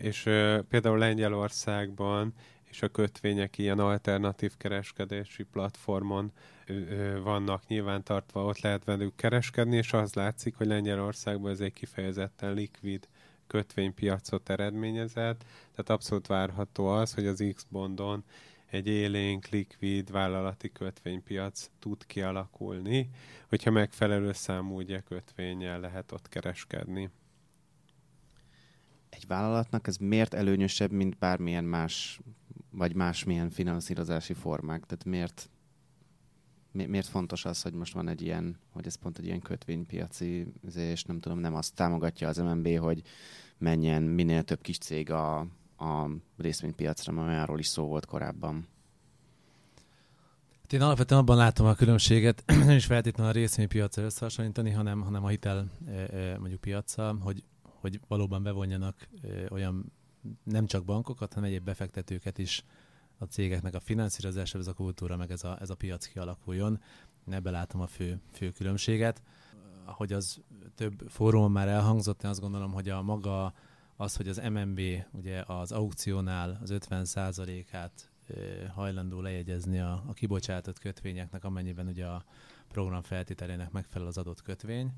és 0.00 0.22
például 0.68 0.98
Lengyelországban 0.98 2.34
és 2.70 2.82
a 2.82 2.88
kötvények 2.88 3.58
ilyen 3.58 3.78
alternatív 3.78 4.56
kereskedési 4.56 5.42
platformon 5.42 6.32
vannak 7.22 7.66
nyilván 7.66 8.02
tartva, 8.02 8.44
ott 8.44 8.60
lehet 8.60 8.84
velük 8.84 9.16
kereskedni, 9.16 9.76
és 9.76 9.92
az 9.92 10.14
látszik, 10.14 10.54
hogy 10.54 10.66
Lengyelországban 10.66 11.50
ez 11.50 11.60
egy 11.60 11.72
kifejezetten 11.72 12.54
likvid 12.54 13.08
kötvénypiacot 13.46 14.48
eredményezett, 14.48 15.44
tehát 15.70 15.90
abszolút 15.90 16.26
várható 16.26 16.86
az, 16.86 17.14
hogy 17.14 17.26
az 17.26 17.44
X-bondon 17.54 18.24
egy 18.66 18.86
élénk, 18.86 19.48
likvid 19.48 20.10
vállalati 20.10 20.72
kötvénypiac 20.72 21.70
tud 21.78 22.06
kialakulni, 22.06 23.10
hogyha 23.48 23.70
megfelelő 23.70 24.32
számú 24.32 24.76
ugye 24.76 25.00
kötvényel 25.00 25.80
lehet 25.80 26.12
ott 26.12 26.28
kereskedni. 26.28 27.10
Egy 29.08 29.26
vállalatnak 29.26 29.86
ez 29.86 29.96
miért 29.96 30.34
előnyösebb, 30.34 30.90
mint 30.90 31.18
bármilyen 31.18 31.64
más, 31.64 32.20
vagy 32.70 32.94
másmilyen 32.94 33.50
finanszírozási 33.50 34.32
formák? 34.32 34.84
Tehát 34.86 35.04
miért, 35.04 35.50
mi, 36.72 36.86
miért 36.86 37.06
fontos 37.06 37.44
az, 37.44 37.62
hogy 37.62 37.72
most 37.72 37.92
van 37.92 38.08
egy 38.08 38.22
ilyen, 38.22 38.58
hogy 38.70 38.86
ez 38.86 38.94
pont 38.94 39.18
egy 39.18 39.24
ilyen 39.24 39.40
kötvénypiaci, 39.40 40.52
és 40.74 41.04
nem 41.04 41.20
tudom, 41.20 41.38
nem 41.38 41.54
azt 41.54 41.74
támogatja 41.74 42.28
az 42.28 42.36
MNB, 42.36 42.78
hogy 42.78 43.02
menjen 43.58 44.02
minél 44.02 44.42
több 44.42 44.60
kis 44.60 44.78
cég 44.78 45.10
a, 45.10 45.38
a 45.76 46.10
részvénypiacra, 46.36 47.12
mert 47.12 47.28
olyanról 47.28 47.58
is 47.58 47.66
szó 47.66 47.86
volt 47.86 48.06
korábban. 48.06 48.68
Hát 50.62 50.72
én 50.72 50.86
alapvetően 50.86 51.20
abban 51.20 51.36
látom 51.36 51.66
a 51.66 51.74
különbséget, 51.74 52.42
nem 52.66 52.76
is 52.76 52.86
feltétlenül 52.86 53.32
a 53.32 53.34
részvénypiacra 53.34 54.02
összehasonlítani, 54.02 54.70
hanem, 54.70 55.00
hanem 55.00 55.24
a 55.24 55.28
hitel 55.28 55.70
e, 55.86 55.90
e, 55.90 56.38
mondjuk 56.38 56.60
piacsal, 56.60 57.18
hogy, 57.18 57.44
hogy 57.62 58.00
valóban 58.08 58.42
bevonjanak 58.42 59.08
e, 59.22 59.28
olyan 59.50 59.92
nem 60.42 60.66
csak 60.66 60.84
bankokat, 60.84 61.32
hanem 61.32 61.48
egyéb 61.48 61.64
befektetőket 61.64 62.38
is 62.38 62.64
a 63.18 63.24
cégeknek 63.24 63.74
a 63.74 63.80
finanszírozása, 63.80 64.58
ez 64.58 64.66
a 64.66 64.72
kultúra, 64.72 65.16
meg 65.16 65.30
ez 65.30 65.44
a, 65.44 65.58
ez 65.60 65.70
a 65.70 65.74
piac 65.74 66.06
kialakuljon. 66.06 66.80
Ebbe 67.30 67.50
látom 67.50 67.80
a 67.80 67.86
fő, 67.86 68.20
fő 68.32 68.50
különbséget. 68.50 69.22
Ahogy 69.84 70.12
az 70.12 70.40
több 70.74 71.04
fórumon 71.08 71.50
már 71.50 71.68
elhangzott, 71.68 72.22
én 72.22 72.30
azt 72.30 72.40
gondolom, 72.40 72.72
hogy 72.72 72.88
a 72.88 73.02
maga 73.02 73.52
az, 73.96 74.16
hogy 74.16 74.28
az 74.28 74.42
MNB 74.52 74.80
ugye 75.10 75.42
az 75.46 75.72
aukciónál 75.72 76.58
az 76.62 76.72
50%-át 76.74 78.10
hajlandó 78.74 79.20
lejegyezni 79.20 79.80
a, 79.80 80.04
a 80.06 80.12
kibocsátott 80.12 80.78
kötvényeknek, 80.78 81.44
amennyiben 81.44 81.86
ugye 81.86 82.06
a 82.06 82.24
program 82.68 83.02
feltételének 83.02 83.70
megfelel 83.70 84.06
az 84.06 84.18
adott 84.18 84.42
kötvény, 84.42 84.92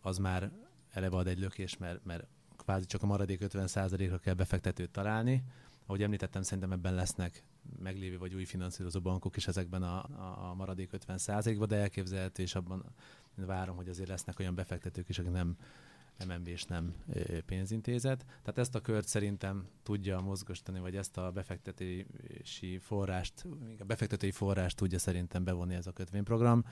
az 0.00 0.18
már 0.18 0.50
eleve 0.90 1.16
ad 1.16 1.26
egy 1.26 1.38
lökés, 1.38 1.76
mert, 1.76 2.04
mert 2.04 2.26
kvázi 2.62 2.86
csak 2.86 3.02
a 3.02 3.06
maradék 3.06 3.40
50%-ra 3.42 4.18
kell 4.18 4.34
befektetőt 4.34 4.90
találni. 4.90 5.44
Ahogy 5.86 6.02
említettem, 6.02 6.42
szerintem 6.42 6.72
ebben 6.72 6.94
lesznek 6.94 7.44
meglévő 7.82 8.18
vagy 8.18 8.34
új 8.34 8.44
finanszírozó 8.44 9.00
bankok 9.00 9.36
is 9.36 9.46
ezekben 9.46 9.82
a, 9.82 10.04
a, 10.50 10.54
maradék 10.54 10.90
50%-ban, 10.92 11.68
de 11.68 11.76
elképzelhető, 11.76 12.42
és 12.42 12.54
abban 12.54 12.84
várom, 13.34 13.76
hogy 13.76 13.88
azért 13.88 14.08
lesznek 14.08 14.38
olyan 14.38 14.54
befektetők 14.54 15.08
is, 15.08 15.18
akik 15.18 15.30
nem 15.30 15.56
MNB 16.28 16.48
és 16.48 16.64
nem 16.64 16.94
pénzintézet. 17.46 18.24
Tehát 18.26 18.58
ezt 18.58 18.74
a 18.74 18.80
kört 18.80 19.08
szerintem 19.08 19.66
tudja 19.82 20.20
mozgostani, 20.20 20.80
vagy 20.80 20.96
ezt 20.96 21.16
a 21.16 21.30
befektetési 21.30 22.78
forrást, 22.78 23.46
a 23.78 23.84
befektetői 23.84 24.30
forrást 24.30 24.76
tudja 24.76 24.98
szerintem 24.98 25.44
bevonni 25.44 25.74
ez 25.74 25.86
a 25.86 25.92
kötvényprogram, 25.92 26.64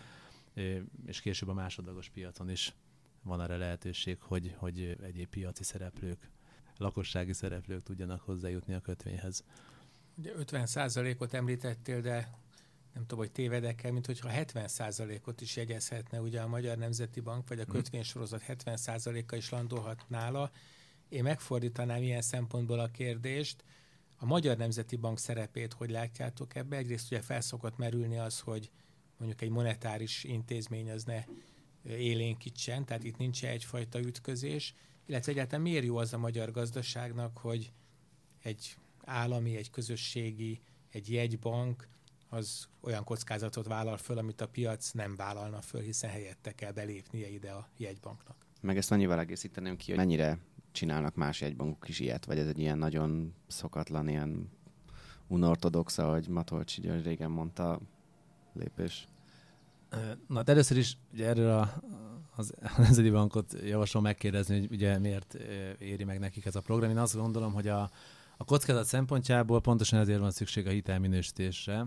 és 1.06 1.20
később 1.20 1.48
a 1.48 1.54
másodlagos 1.54 2.08
piacon 2.08 2.50
is 2.50 2.74
van 3.22 3.40
arra 3.40 3.56
lehetőség, 3.56 4.20
hogy, 4.20 4.54
hogy 4.56 4.96
egyéb 5.02 5.28
piaci 5.28 5.64
szereplők, 5.64 6.30
lakossági 6.76 7.32
szereplők 7.32 7.82
tudjanak 7.82 8.20
hozzájutni 8.20 8.74
a 8.74 8.80
kötvényhez. 8.80 9.44
Ugye 10.14 10.32
50%-ot 10.38 11.34
említettél, 11.34 12.00
de 12.00 12.30
nem 12.94 13.02
tudom, 13.02 13.18
hogy 13.18 13.32
tévedek-e, 13.32 13.92
mint 13.92 14.06
hogyha 14.06 14.28
70%-ot 14.32 15.40
is 15.40 15.56
jegyezhetne 15.56 16.20
ugye 16.20 16.40
a 16.40 16.48
Magyar 16.48 16.76
Nemzeti 16.76 17.20
Bank, 17.20 17.48
vagy 17.48 17.60
a 17.60 17.62
mhm. 17.62 17.72
kötvénysorozat 17.72 18.44
70%-a 18.48 19.36
is 19.36 19.50
landolhat 19.50 20.04
nála. 20.08 20.50
Én 21.08 21.22
megfordítanám 21.22 22.02
ilyen 22.02 22.22
szempontból 22.22 22.78
a 22.78 22.90
kérdést. 22.90 23.64
A 24.16 24.26
Magyar 24.26 24.56
Nemzeti 24.56 24.96
Bank 24.96 25.18
szerepét 25.18 25.72
hogy 25.72 25.90
látjátok 25.90 26.54
ebbe? 26.54 26.76
Egyrészt 26.76 27.12
ugye 27.12 27.20
felszokott 27.20 27.76
merülni 27.76 28.18
az, 28.18 28.40
hogy 28.40 28.70
mondjuk 29.16 29.40
egy 29.40 29.50
monetáris 29.50 30.24
intézmény 30.24 30.90
az 30.90 31.04
ne 31.04 31.24
élénkítsen, 31.84 32.84
tehát 32.84 33.04
itt 33.04 33.16
nincs 33.16 33.44
egyfajta 33.44 34.00
ütközés, 34.00 34.74
illetve 35.06 35.32
egyáltalán 35.32 35.62
miért 35.62 35.84
jó 35.84 35.96
az 35.96 36.12
a 36.12 36.18
magyar 36.18 36.50
gazdaságnak, 36.50 37.38
hogy 37.38 37.72
egy 38.42 38.76
állami, 39.04 39.56
egy 39.56 39.70
közösségi, 39.70 40.60
egy 40.90 41.12
jegybank 41.12 41.88
az 42.28 42.68
olyan 42.80 43.04
kockázatot 43.04 43.66
vállal 43.66 43.96
föl, 43.96 44.18
amit 44.18 44.40
a 44.40 44.48
piac 44.48 44.90
nem 44.90 45.14
vállalna 45.16 45.60
föl, 45.60 45.80
hiszen 45.80 46.10
helyette 46.10 46.52
kell 46.52 46.72
belépnie 46.72 47.28
ide 47.28 47.50
a 47.50 47.68
jegybanknak. 47.76 48.36
Meg 48.60 48.76
ezt 48.76 48.92
annyival 48.92 49.18
egészíteném 49.18 49.76
ki, 49.76 49.90
hogy 49.90 49.98
mennyire 49.98 50.38
csinálnak 50.72 51.14
más 51.14 51.40
jegybankok 51.40 51.88
is 51.88 52.00
ilyet, 52.00 52.24
vagy 52.24 52.38
ez 52.38 52.46
egy 52.46 52.58
ilyen 52.58 52.78
nagyon 52.78 53.34
szokatlan, 53.46 54.08
ilyen 54.08 54.50
unortodox, 55.26 55.98
ahogy 55.98 56.28
Matolcsi 56.28 56.90
régen 57.02 57.30
mondta, 57.30 57.80
lépés. 58.52 59.08
Na, 60.26 60.42
de 60.42 60.52
először 60.52 60.76
is 60.76 60.96
ugye 61.12 61.26
erről 61.26 61.50
a, 61.50 61.82
az, 62.36 62.54
Nemzeti 62.76 63.10
Bankot 63.10 63.56
javaslom 63.64 64.02
megkérdezni, 64.02 64.58
hogy 64.58 64.68
ugye 64.70 64.98
miért 64.98 65.34
éri 65.78 66.04
meg 66.04 66.18
nekik 66.18 66.44
ez 66.44 66.56
a 66.56 66.60
program. 66.60 66.90
Én 66.90 66.98
azt 66.98 67.16
gondolom, 67.16 67.52
hogy 67.52 67.68
a, 67.68 67.90
a 68.36 68.44
kockázat 68.44 68.84
szempontjából 68.84 69.60
pontosan 69.60 69.98
ezért 69.98 70.20
van 70.20 70.30
szükség 70.30 70.66
a 70.66 70.70
hitelminősítésre. 70.70 71.86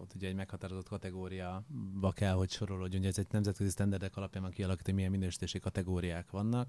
Ott 0.00 0.14
ugye 0.14 0.28
egy 0.28 0.34
meghatározott 0.34 0.88
kategóriába 0.88 2.12
kell, 2.14 2.34
hogy 2.34 2.50
sorolódjon. 2.50 3.00
Ugye 3.00 3.08
ez 3.08 3.18
egy 3.18 3.26
nemzetközi 3.30 3.70
standardek 3.70 4.16
alapján 4.16 4.42
van 4.42 4.52
kialakítani, 4.52 4.96
milyen 4.96 5.10
minősítési 5.10 5.58
kategóriák 5.58 6.30
vannak. 6.30 6.68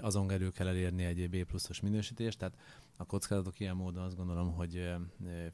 Azon 0.00 0.26
belül 0.26 0.52
kell 0.52 0.66
elérni 0.66 1.04
egy 1.04 1.30
B 1.30 1.44
pluszos 1.44 1.80
minősítést, 1.80 2.38
tehát 2.38 2.56
a 2.96 3.04
kockázatok 3.04 3.60
ilyen 3.60 3.76
módon 3.76 4.04
azt 4.04 4.16
gondolom, 4.16 4.52
hogy 4.52 4.94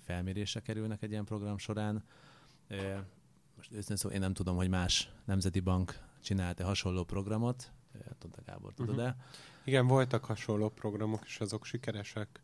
felmérésre 0.00 0.61
kerülnek 0.61 1.02
egy 1.02 1.11
ilyen 1.11 1.25
program 1.25 1.59
során. 1.59 2.04
Most 3.64 3.76
őszintén 3.76 3.97
szó, 3.97 4.09
én 4.09 4.21
nem 4.21 4.35
tudom, 4.35 4.56
hogy 4.56 4.68
más 4.68 5.11
nemzeti 5.25 5.61
bank 5.61 5.99
csinált-e 6.23 6.64
hasonló 6.64 7.04
programot. 7.04 7.71
Tudta 8.18 8.42
Gábor, 8.47 8.75
tudod-e? 8.75 9.02
Uh-huh. 9.02 9.16
Igen, 9.64 9.87
voltak 9.87 10.25
hasonló 10.25 10.68
programok, 10.68 11.23
és 11.25 11.40
azok 11.40 11.64
sikeresek 11.64 12.40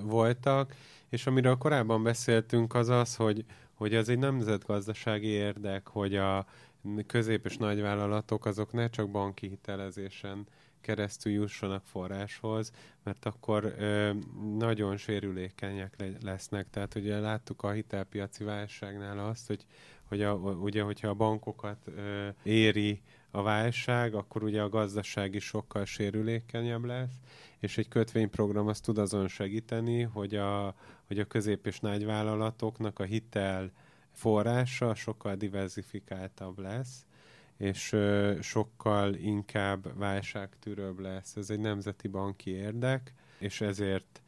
voltak, 0.00 0.74
és 1.08 1.26
amiről 1.26 1.56
korábban 1.56 2.02
beszéltünk 2.02 2.74
az 2.74 2.88
az, 2.88 3.16
hogy, 3.16 3.44
hogy 3.74 3.94
ez 3.94 4.08
egy 4.08 4.18
nemzetgazdasági 4.18 5.26
érdek, 5.26 5.88
hogy 5.88 6.16
a 6.16 6.46
közép- 7.06 7.46
és 7.46 7.56
nagyvállalatok 7.56 8.46
azok 8.46 8.72
ne 8.72 8.90
csak 8.90 9.10
banki 9.10 9.48
hitelezésen 9.48 10.46
keresztül 10.80 11.32
jussanak 11.32 11.84
forráshoz, 11.84 12.72
mert 13.02 13.24
akkor 13.24 13.74
ö, 13.78 14.12
nagyon 14.58 14.96
sérülékenyek 14.96 15.94
le- 15.98 16.16
lesznek. 16.22 16.70
Tehát 16.70 16.94
ugye 16.94 17.18
láttuk 17.18 17.62
a 17.62 17.70
hitelpiaci 17.70 18.44
válságnál 18.44 19.18
azt, 19.18 19.46
hogy, 19.46 19.66
hogy 20.08 20.22
a, 20.22 20.34
ugye, 20.34 20.82
hogyha 20.82 21.08
a 21.08 21.14
bankokat 21.14 21.78
ö, 21.96 22.28
éri 22.42 23.02
a 23.30 23.42
válság, 23.42 24.14
akkor 24.14 24.42
ugye 24.42 24.62
a 24.62 24.68
gazdaság 24.68 25.34
is 25.34 25.44
sokkal 25.44 25.84
sérülékenyebb 25.84 26.84
lesz, 26.84 27.20
és 27.58 27.78
egy 27.78 27.88
kötvényprogram 27.88 28.66
azt 28.66 28.84
tud 28.84 28.98
azon 28.98 29.28
segíteni, 29.28 30.02
hogy 30.02 30.34
a, 30.34 30.74
hogy 31.06 31.18
a 31.18 31.24
közép- 31.24 31.66
és 31.66 31.80
nagy 31.80 32.04
vállalatoknak 32.04 32.98
a 32.98 33.04
hitel 33.04 33.72
forrása 34.12 34.94
sokkal 34.94 35.34
diversifikáltabb 35.34 36.58
lesz, 36.58 37.06
és 37.56 37.92
ö, 37.92 38.36
sokkal 38.40 39.14
inkább 39.14 39.98
válságtűrőbb 39.98 40.98
lesz. 40.98 41.36
Ez 41.36 41.50
egy 41.50 41.60
nemzeti 41.60 42.08
banki 42.08 42.50
érdek, 42.50 43.12
és 43.38 43.60
ezért 43.60 44.22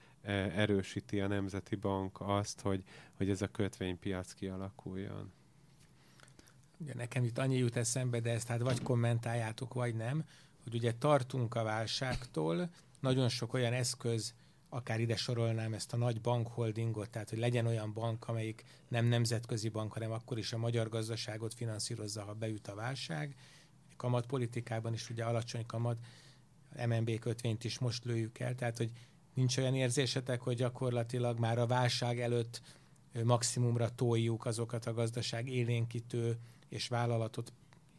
erősíti 0.55 1.21
a 1.21 1.27
Nemzeti 1.27 1.77
Bank 1.77 2.21
azt, 2.21 2.61
hogy, 2.61 2.83
hogy 3.17 3.31
ez 3.31 3.43
a 3.43 3.49
kötvénypiac 3.49 4.33
kialakuljon. 4.33 5.33
Ugye 6.81 6.95
nekem 6.95 7.25
itt 7.25 7.39
annyi 7.39 7.57
jut 7.57 7.77
eszembe, 7.77 8.21
de 8.21 8.31
ezt 8.31 8.49
hát 8.49 8.61
vagy 8.61 8.83
kommentáljátok, 8.83 9.75
vagy 9.75 9.95
nem, 9.95 10.25
hogy 10.63 10.75
ugye 10.75 10.93
tartunk 10.93 11.55
a 11.55 11.63
válságtól, 11.63 12.71
nagyon 13.01 13.29
sok 13.29 13.53
olyan 13.53 13.73
eszköz, 13.73 14.35
akár 14.69 15.01
ide 15.01 15.17
sorolnám 15.17 15.75
ezt 15.75 15.93
a 15.93 15.97
nagy 15.97 16.21
bankholdingot, 16.21 17.11
tehát 17.11 17.31
hogy 17.31 17.39
legyen 17.39 17.67
olyan 17.67 17.93
bank, 17.93 18.29
amelyik 18.29 18.65
nem 18.89 19.05
nemzetközi 19.07 19.69
bank, 19.69 19.93
hanem 19.93 20.13
akkor 20.13 20.39
is 20.39 20.53
a 20.53 20.59
magyar 20.59 20.89
gazdaságot 20.89 21.55
finanszírozza, 21.55 22.23
ha 22.23 22.33
beüt 22.33 22.69
a 22.69 22.75
válság. 22.75 23.35
Kamatpolitikában 23.97 24.93
is 24.93 25.11
ugye 25.11 25.25
alacsony 25.25 25.67
kamat, 25.67 25.99
MNB 26.87 27.19
kötvényt 27.19 27.65
is 27.65 27.79
most 27.79 28.05
lőjük 28.05 28.39
el, 28.39 28.55
tehát 28.55 28.77
hogy 28.77 28.91
nincs 29.35 29.57
olyan 29.57 29.75
érzésetek, 29.75 30.41
hogy 30.41 30.57
gyakorlatilag 30.57 31.39
már 31.39 31.59
a 31.59 31.67
válság 31.67 32.21
előtt 32.21 32.61
maximumra 33.25 33.95
toljuk 33.95 34.45
azokat 34.45 34.87
a 34.87 34.93
gazdaság 34.93 35.49
élénkítő 35.49 36.39
és 36.69 36.89
vállalatot 36.89 37.53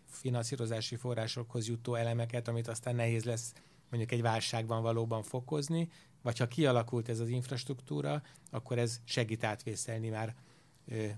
finanszírozási 0.09 0.95
forrásokhoz 0.95 1.67
jutó 1.67 1.95
elemeket, 1.95 2.47
amit 2.47 2.67
aztán 2.67 2.95
nehéz 2.95 3.23
lesz 3.23 3.53
mondjuk 3.89 4.11
egy 4.11 4.21
válságban 4.21 4.81
valóban 4.81 5.23
fokozni, 5.23 5.89
vagy 6.21 6.37
ha 6.37 6.47
kialakult 6.47 7.09
ez 7.09 7.19
az 7.19 7.29
infrastruktúra, 7.29 8.21
akkor 8.51 8.77
ez 8.77 8.99
segít 9.03 9.43
átvészelni 9.43 10.09
már 10.09 10.35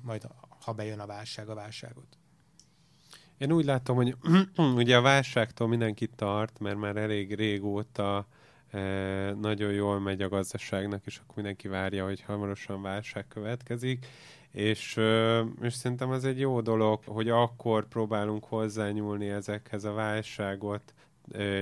majd, 0.01 0.27
ha 0.61 0.73
bejön 0.73 0.99
a 0.99 1.05
válság, 1.05 1.49
a 1.49 1.53
válságot. 1.53 2.17
Én 3.37 3.51
úgy 3.51 3.65
látom, 3.65 3.95
hogy 3.95 4.15
ugye 4.75 4.97
a 4.97 5.01
válságtól 5.01 5.67
mindenki 5.67 6.07
tart, 6.07 6.59
mert 6.59 6.77
már 6.77 6.97
elég 6.97 7.35
régóta 7.35 8.27
nagyon 9.39 9.71
jól 9.71 9.99
megy 9.99 10.21
a 10.21 10.29
gazdaságnak, 10.29 11.05
és 11.05 11.17
akkor 11.17 11.35
mindenki 11.35 11.67
várja, 11.67 12.05
hogy 12.05 12.21
hamarosan 12.21 12.81
válság 12.81 13.27
következik, 13.27 14.05
és, 14.51 14.99
és 15.61 15.73
szerintem 15.73 16.11
ez 16.11 16.23
egy 16.23 16.39
jó 16.39 16.61
dolog, 16.61 17.01
hogy 17.05 17.29
akkor 17.29 17.87
próbálunk 17.87 18.43
hozzányúlni 18.43 19.29
ezekhez 19.29 19.83
a 19.83 19.93
válságot 19.93 20.93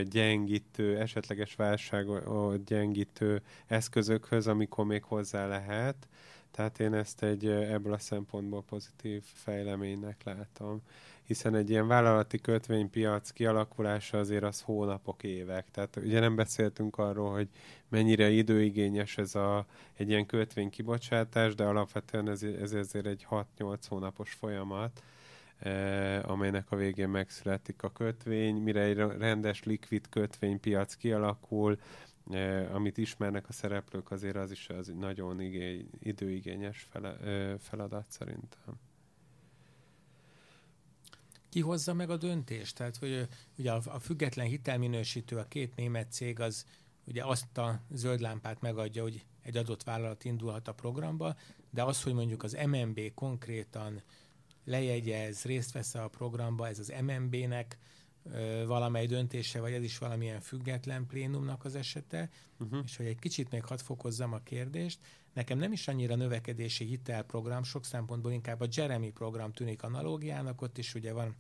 gyengítő, 0.10 0.98
esetleges 1.00 1.56
válságot 1.56 2.64
gyengítő 2.64 3.42
eszközökhöz, 3.68 4.48
amikor 4.48 4.86
még 4.86 5.04
hozzá 5.04 5.48
lehet. 5.48 6.08
Tehát 6.52 6.80
én 6.80 6.94
ezt 6.94 7.24
egy 7.24 7.48
ebből 7.48 7.94
a 7.94 7.98
szempontból 7.98 8.64
pozitív 8.64 9.24
fejleménynek 9.24 10.24
látom 10.24 10.82
hiszen 11.32 11.56
egy 11.56 11.70
ilyen 11.70 11.88
vállalati 11.88 12.40
kötvénypiac 12.40 13.30
kialakulása 13.30 14.18
azért 14.18 14.44
az 14.44 14.62
hónapok, 14.62 15.24
évek. 15.24 15.72
Tehát 15.72 15.96
ugye 15.96 16.20
nem 16.20 16.36
beszéltünk 16.36 16.98
arról, 16.98 17.32
hogy 17.32 17.48
mennyire 17.90 18.30
időigényes 18.30 19.18
ez 19.18 19.36
a, 19.36 19.66
egy 19.94 20.10
ilyen 20.10 20.26
kötvény 20.26 20.70
kibocsátás, 20.70 21.56
de 21.56 21.64
alapvetően 21.64 22.30
ez, 22.30 22.44
ez 22.44 22.74
azért 22.74 23.06
egy 23.06 23.28
6-8 23.30 23.78
hónapos 23.88 24.34
folyamat, 24.34 25.04
eh, 25.60 26.30
amelynek 26.30 26.72
a 26.72 26.76
végén 26.76 27.10
megszületik 27.10 27.84
a 27.84 27.92
kötvény, 27.92 28.56
mire 28.56 28.82
egy 28.82 28.98
rendes 28.98 29.64
likvid 29.64 30.10
kötvénypiac 30.10 30.96
kialakul, 30.96 31.80
eh, 32.32 32.76
amit 32.76 32.98
ismernek 32.98 33.50
a 33.50 33.54
szereplők, 33.54 34.12
azért 34.12 34.36
az 34.36 34.52
is 34.52 34.70
az 34.70 34.92
nagyon 35.00 35.42
igény, 35.42 35.90
időigényes 36.00 36.88
fele, 36.90 37.18
eh, 37.18 37.54
feladat 37.60 38.06
szerintem 38.10 38.91
ki 41.52 41.60
hozza 41.60 41.94
meg 41.94 42.10
a 42.10 42.18
döntést? 42.18 42.76
Tehát, 42.76 42.98
hogy 42.98 43.28
ugye 43.58 43.72
a, 43.72 43.82
a 43.86 44.00
független 44.00 44.46
hitelminősítő, 44.46 45.38
a 45.38 45.48
két 45.48 45.76
német 45.76 46.12
cég 46.12 46.40
az 46.40 46.66
ugye 47.06 47.24
azt 47.26 47.58
a 47.58 47.82
zöld 47.90 48.20
lámpát 48.20 48.62
megadja, 48.62 49.02
hogy 49.02 49.26
egy 49.42 49.58
adott 49.58 49.84
vállalat 49.84 50.24
indulhat 50.24 50.68
a 50.68 50.74
programba, 50.74 51.36
de 51.70 51.84
az, 51.84 52.04
hogy 52.04 52.14
mondjuk 52.14 52.44
az 52.44 52.58
MNB 52.66 53.14
konkrétan 53.14 54.02
lejegyez, 54.66 55.44
részt 55.44 55.72
vesz 55.72 55.96
a 55.96 56.08
programba, 56.08 56.68
ez 56.68 56.80
az 56.80 56.94
MNB-nek 57.02 57.78
valamely 58.66 59.06
döntése, 59.06 59.60
vagy 59.60 59.74
ez 59.74 59.84
is 59.84 59.98
valamilyen 59.98 60.40
független 60.40 61.06
plénumnak 61.06 61.66
az 61.66 61.76
esete, 61.76 62.30
uh-huh. 62.60 62.80
és 62.86 62.98
hogy 62.98 63.06
egy 63.06 63.20
kicsit 63.20 63.52
még 63.52 63.64
hadd 63.64 63.78
fokozzam 63.78 64.34
a 64.34 64.40
kérdést, 64.44 65.00
nekem 65.34 65.58
nem 65.58 65.72
is 65.72 65.88
annyira 65.88 66.16
növekedési 66.16 66.86
hitelprogram, 66.86 67.64
sok 67.64 67.86
szempontból 67.86 68.32
inkább 68.32 68.62
a 68.62 68.68
Jeremy 68.72 69.12
program 69.12 69.52
tűnik 69.52 69.84
analógiának, 69.84 70.62
ott 70.62 70.78
is 70.78 70.96
ugye 70.96 71.14
van 71.14 71.36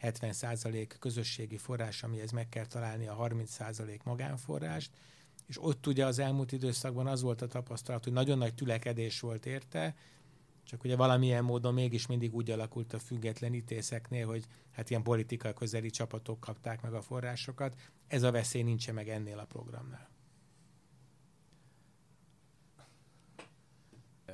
70% 0.00 0.86
közösségi 0.98 1.56
forrás, 1.56 2.02
amihez 2.02 2.30
meg 2.30 2.48
kell 2.48 2.66
találni 2.66 3.06
a 3.06 3.16
30% 3.16 4.02
magánforrást, 4.02 4.90
és 5.46 5.62
ott 5.62 5.86
ugye 5.86 6.06
az 6.06 6.18
elmúlt 6.18 6.52
időszakban 6.52 7.06
az 7.06 7.22
volt 7.22 7.42
a 7.42 7.46
tapasztalat, 7.46 8.04
hogy 8.04 8.12
nagyon 8.12 8.38
nagy 8.38 8.54
tülekedés 8.54 9.20
volt 9.20 9.46
érte, 9.46 9.94
csak 10.72 10.84
ugye 10.84 10.96
valamilyen 10.96 11.44
módon 11.44 11.74
mégis 11.74 12.06
mindig 12.06 12.34
úgy 12.34 12.50
alakult 12.50 12.92
a 12.92 12.98
függetlenítéseknél, 12.98 14.26
hogy 14.26 14.44
hát 14.70 14.90
ilyen 14.90 15.02
politikai 15.02 15.52
közeli 15.52 15.90
csapatok 15.90 16.40
kapták 16.40 16.82
meg 16.82 16.94
a 16.94 17.02
forrásokat. 17.02 17.76
Ez 18.06 18.22
a 18.22 18.30
veszély 18.30 18.62
nincs 18.62 18.92
meg 18.92 19.08
ennél 19.08 19.38
a 19.38 19.44
programnál. 19.44 20.08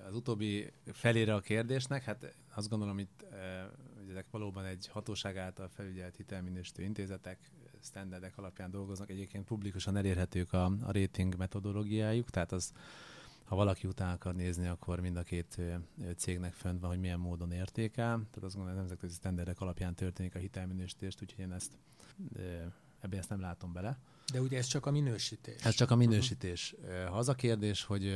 Az 0.06 0.14
utóbbi 0.14 0.72
felére 0.92 1.34
a 1.34 1.40
kérdésnek, 1.40 2.02
hát 2.02 2.34
azt 2.54 2.68
gondolom 2.68 2.98
itt 2.98 3.24
hogy 3.96 4.08
ezek 4.10 4.30
valóban 4.30 4.64
egy 4.64 4.88
hatóság 4.88 5.36
által 5.36 5.68
felügyelt 5.68 6.16
hitelminősítő 6.16 6.82
intézetek, 6.82 7.38
standardek 7.82 8.38
alapján 8.38 8.70
dolgoznak. 8.70 9.10
Egyébként 9.10 9.44
publikusan 9.44 9.96
elérhetők 9.96 10.52
a, 10.52 10.64
a 10.64 10.92
rating 10.92 11.36
metodológiájuk, 11.36 12.30
tehát 12.30 12.52
az 12.52 12.72
ha 13.48 13.56
valaki 13.56 13.86
után 13.86 14.14
akar 14.14 14.34
nézni, 14.34 14.66
akkor 14.66 15.00
mind 15.00 15.16
a 15.16 15.22
két 15.22 15.60
cégnek 16.16 16.52
fönt 16.52 16.80
van, 16.80 16.90
hogy 16.90 17.00
milyen 17.00 17.18
módon 17.18 17.52
értékel. 17.52 18.04
Tehát 18.04 18.42
azt 18.42 18.54
gondolom, 18.54 18.66
hogy 18.66 18.76
nemzetközi 18.76 19.14
standardek 19.14 19.60
alapján 19.60 19.94
történik 19.94 20.34
a 20.34 20.38
hitelminősítést, 20.38 21.22
úgyhogy 21.22 21.44
én 21.44 21.52
ezt 21.52 21.78
ebben 23.00 23.18
ezt 23.18 23.28
nem 23.28 23.40
látom 23.40 23.72
bele. 23.72 23.98
De 24.32 24.40
ugye 24.40 24.58
ez 24.58 24.66
csak 24.66 24.86
a 24.86 24.90
minősítés. 24.90 25.64
Ez 25.64 25.74
csak 25.74 25.90
a 25.90 25.96
minősítés. 25.96 26.74
Ha 27.08 27.16
az 27.16 27.28
a 27.28 27.34
kérdés, 27.34 27.84
hogy 27.84 28.14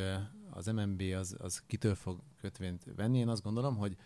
az 0.51 0.67
MNB 0.67 1.03
az, 1.17 1.37
az 1.39 1.63
kitől 1.67 1.95
fog 1.95 2.21
kötvényt 2.41 2.85
venni, 2.97 3.19
én 3.19 3.29
azt 3.29 3.43
gondolom, 3.43 3.77
hogy 3.77 3.97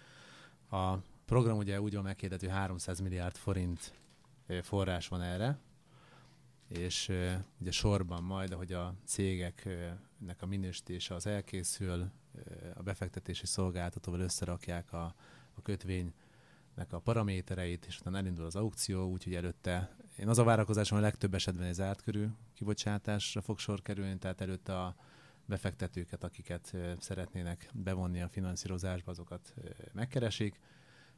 a 0.70 0.96
program 1.24 1.56
ugye 1.56 1.80
úgy 1.80 1.94
van 1.94 2.02
megkérdető, 2.02 2.48
300 2.48 3.00
milliárd 3.00 3.36
forint 3.36 3.92
forrás 4.62 5.08
van 5.08 5.22
erre, 5.22 5.58
és 6.68 7.12
ugye 7.59 7.70
sorban 7.70 8.22
majd, 8.22 8.52
ahogy 8.52 8.72
a 8.72 8.94
cégeknek 9.05 10.37
a 10.42 10.46
minősítése 10.46 11.14
az 11.14 11.26
elkészül, 11.26 12.11
a 12.74 12.83
befektetési 12.83 13.46
szolgáltatóval 13.46 14.20
összerakják 14.20 14.92
a, 14.92 15.14
a 15.55 15.62
kötvénynek 15.62 16.12
a 16.90 16.98
paramétereit, 16.98 17.87
és 17.87 18.00
utána 18.00 18.18
elindul 18.18 18.44
az 18.44 18.57
aukció, 18.57 19.11
úgyhogy 19.11 19.35
előtte 19.35 19.96
én 20.18 20.29
az 20.29 20.38
a 20.38 20.44
várakozásom, 20.44 20.98
hogy 20.98 21.07
a 21.07 21.11
legtöbb 21.11 21.35
esetben 21.35 21.66
egy 21.66 21.74
zárt 21.74 22.02
körű 22.02 22.26
kibocsátásra 22.55 23.40
fog 23.40 23.59
sor 23.59 23.83
kerülni, 23.83 24.18
tehát 24.18 24.40
előtte 24.40 24.81
a 24.81 24.96
befektetőket, 25.44 26.24
akiket 26.24 26.76
szeretnének 26.98 27.70
bevonni 27.72 28.22
a 28.22 28.29
finanszírozásba, 28.29 29.11
azokat 29.11 29.55
megkeresik, 29.92 30.61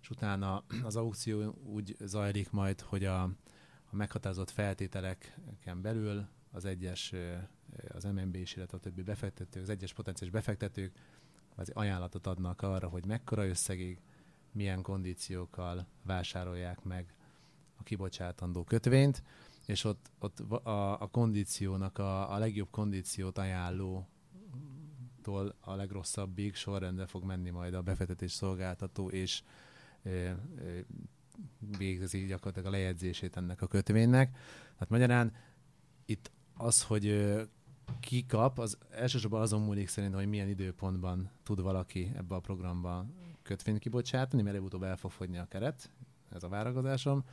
és 0.00 0.10
utána 0.10 0.64
az 0.82 0.96
aukció 0.96 1.54
úgy 1.64 1.96
zajlik 2.00 2.50
majd, 2.50 2.80
hogy 2.80 3.04
a, 3.04 3.30
a 3.90 3.96
meghatározott 3.96 4.50
feltételeken 4.50 5.82
belül 5.82 6.26
az 6.50 6.64
egyes, 6.64 7.12
az 7.88 8.04
MNB 8.04 8.34
is, 8.34 8.56
illetve 8.56 8.76
a 8.76 8.80
többi 8.80 9.02
befektetők, 9.02 9.62
az 9.62 9.68
egyes 9.68 9.92
potenciális 9.92 10.34
befektetők 10.34 10.92
az 11.54 11.70
ajánlatot 11.74 12.26
adnak 12.26 12.62
arra, 12.62 12.88
hogy 12.88 13.06
mekkora 13.06 13.46
összegig, 13.46 14.00
milyen 14.52 14.82
kondíciókkal 14.82 15.86
vásárolják 16.02 16.82
meg 16.82 17.14
a 17.76 17.82
kibocsátandó 17.82 18.64
kötvényt, 18.64 19.22
és 19.66 19.84
ott, 19.84 20.10
ott 20.18 20.40
a, 20.40 21.00
a 21.00 21.06
kondíciónak 21.06 21.98
a, 21.98 22.32
a 22.32 22.38
legjobb 22.38 22.70
kondíciót 22.70 23.38
ajánló 23.38 24.08
a 25.60 25.74
legrosszabbig 25.74 26.54
sorrendbe 26.54 27.06
fog 27.06 27.24
menni 27.24 27.50
majd 27.50 27.74
a 27.74 27.82
befektetés 27.82 28.32
szolgáltató, 28.32 29.10
és 29.10 29.42
végzi 31.78 32.26
gyakorlatilag 32.26 32.66
a 32.66 32.76
lejegyzését 32.76 33.36
ennek 33.36 33.62
a 33.62 33.66
kötvénynek. 33.66 34.36
Hát 34.78 34.88
magyarán 34.88 35.32
itt 36.04 36.30
az, 36.56 36.82
hogy 36.82 37.34
ki 38.00 38.26
kap, 38.26 38.58
az 38.58 38.78
elsősorban 38.90 39.40
azon 39.40 39.62
múlik 39.62 39.88
szerintem, 39.88 40.18
hogy 40.18 40.28
milyen 40.28 40.48
időpontban 40.48 41.30
tud 41.42 41.60
valaki 41.60 42.12
ebbe 42.16 42.34
a 42.34 42.40
programba 42.40 43.06
kötvényt 43.42 43.78
kibocsátani, 43.78 44.42
mert 44.42 44.54
előbb-utóbb 44.54 44.82
el 44.82 44.96
fog 44.96 45.10
fogyni 45.10 45.38
a 45.38 45.46
keret, 45.46 45.90
ez 46.32 46.42
a 46.42 46.48
várakozásom. 46.48 47.24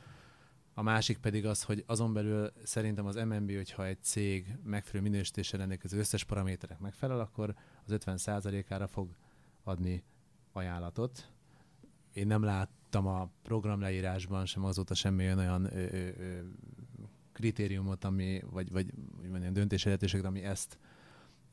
A 0.74 0.82
másik 0.82 1.18
pedig 1.18 1.46
az, 1.46 1.62
hogy 1.62 1.84
azon 1.86 2.12
belül 2.12 2.52
szerintem 2.62 3.06
az 3.06 3.14
MNB, 3.14 3.54
hogyha 3.54 3.86
egy 3.86 4.02
cég 4.02 4.56
megfelelő 4.64 5.10
minősítéssel 5.10 5.58
rendelkező 5.58 5.98
összes 5.98 6.24
paraméterek 6.24 6.78
megfelel, 6.78 7.20
akkor 7.20 7.54
az 7.86 7.96
50%-ára 8.04 8.86
fog 8.86 9.16
adni 9.62 10.04
ajánlatot. 10.52 11.30
Én 12.16 12.26
nem 12.26 12.42
láttam 12.42 13.06
a 13.06 13.30
programleírásban 13.42 14.46
sem 14.46 14.64
azóta 14.64 14.94
semmi 14.94 15.34
olyan 15.34 15.64
ö, 15.64 15.78
ö, 15.78 16.08
ö, 16.18 16.38
kritériumot, 17.32 18.04
ami, 18.04 18.42
vagy, 18.50 18.70
vagy 18.70 18.92
vagy 19.30 19.52
döntési 19.52 19.84
lehetőségre, 19.84 20.28
ami 20.28 20.44
ezt 20.44 20.78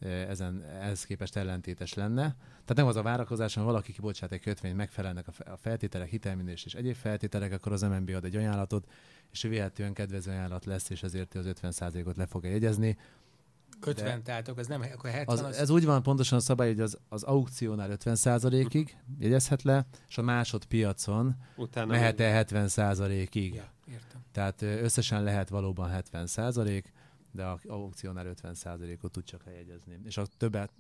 ezen 0.06 0.64
ehhez 0.64 1.06
képest 1.06 1.36
ellentétes 1.36 1.94
lenne. 1.94 2.36
Tehát 2.50 2.76
nem 2.76 2.86
az 2.86 2.96
a 2.96 3.02
várakozás, 3.02 3.54
hogy 3.54 3.64
valaki 3.64 3.92
kibocsát 3.92 4.32
egy 4.32 4.40
kötvényt, 4.40 4.76
megfelelnek 4.76 5.28
a 5.28 5.58
feltételek, 5.58 6.10
hitelminős 6.10 6.66
és 6.66 6.74
egyéb 6.74 6.96
feltételek, 6.96 7.52
akkor 7.52 7.72
az 7.72 7.82
MNB 7.82 8.10
ad 8.10 8.26
egy 8.26 8.36
ajánlatot, 8.36 8.92
és 9.32 9.42
véletlenül 9.42 9.94
kedvező 9.94 10.32
ajánlat 10.32 10.66
lesz, 10.66 10.90
és 10.90 11.04
ezért 11.04 11.36
az 11.36 11.46
50%-ot 11.62 12.18
le 12.18 12.26
fogja 12.26 12.50
jegyezni. 12.50 12.98
50, 13.88 14.18
de 14.18 14.22
tehát 14.22 14.48
az 14.48 14.68
nem, 14.68 14.82
akkor 14.82 15.10
70 15.10 15.38
az, 15.38 15.44
az... 15.44 15.58
Ez 15.58 15.70
úgy 15.70 15.86
van 15.86 16.04
pontosan 16.04 16.38
a 16.38 16.42
szabály, 16.42 16.68
hogy 16.68 16.80
az, 16.80 16.98
az 17.10 17.24
aukciónál 17.24 17.90
50%-ig 17.92 18.98
jegyezhet 19.20 19.62
le, 19.62 19.86
és 20.08 20.18
a 20.18 20.22
másodpiacon 20.22 21.36
Utána 21.56 21.92
mehet 21.92 22.20
el 22.20 22.46
70%-ig. 22.50 23.54
Ja, 23.54 23.74
értem. 23.88 24.22
Tehát 24.32 24.62
összesen 24.62 25.24
lehet 25.24 25.50
valóban 25.50 26.02
70%, 26.12 26.84
de 27.32 27.44
a 27.44 27.60
aukciónál 27.68 28.34
50%-ot 28.44 29.12
tud 29.12 29.24
csak 29.24 29.46
lejegyezni. 29.46 30.00
És 30.04 30.18
a 30.18 30.26
többet, 30.38 30.72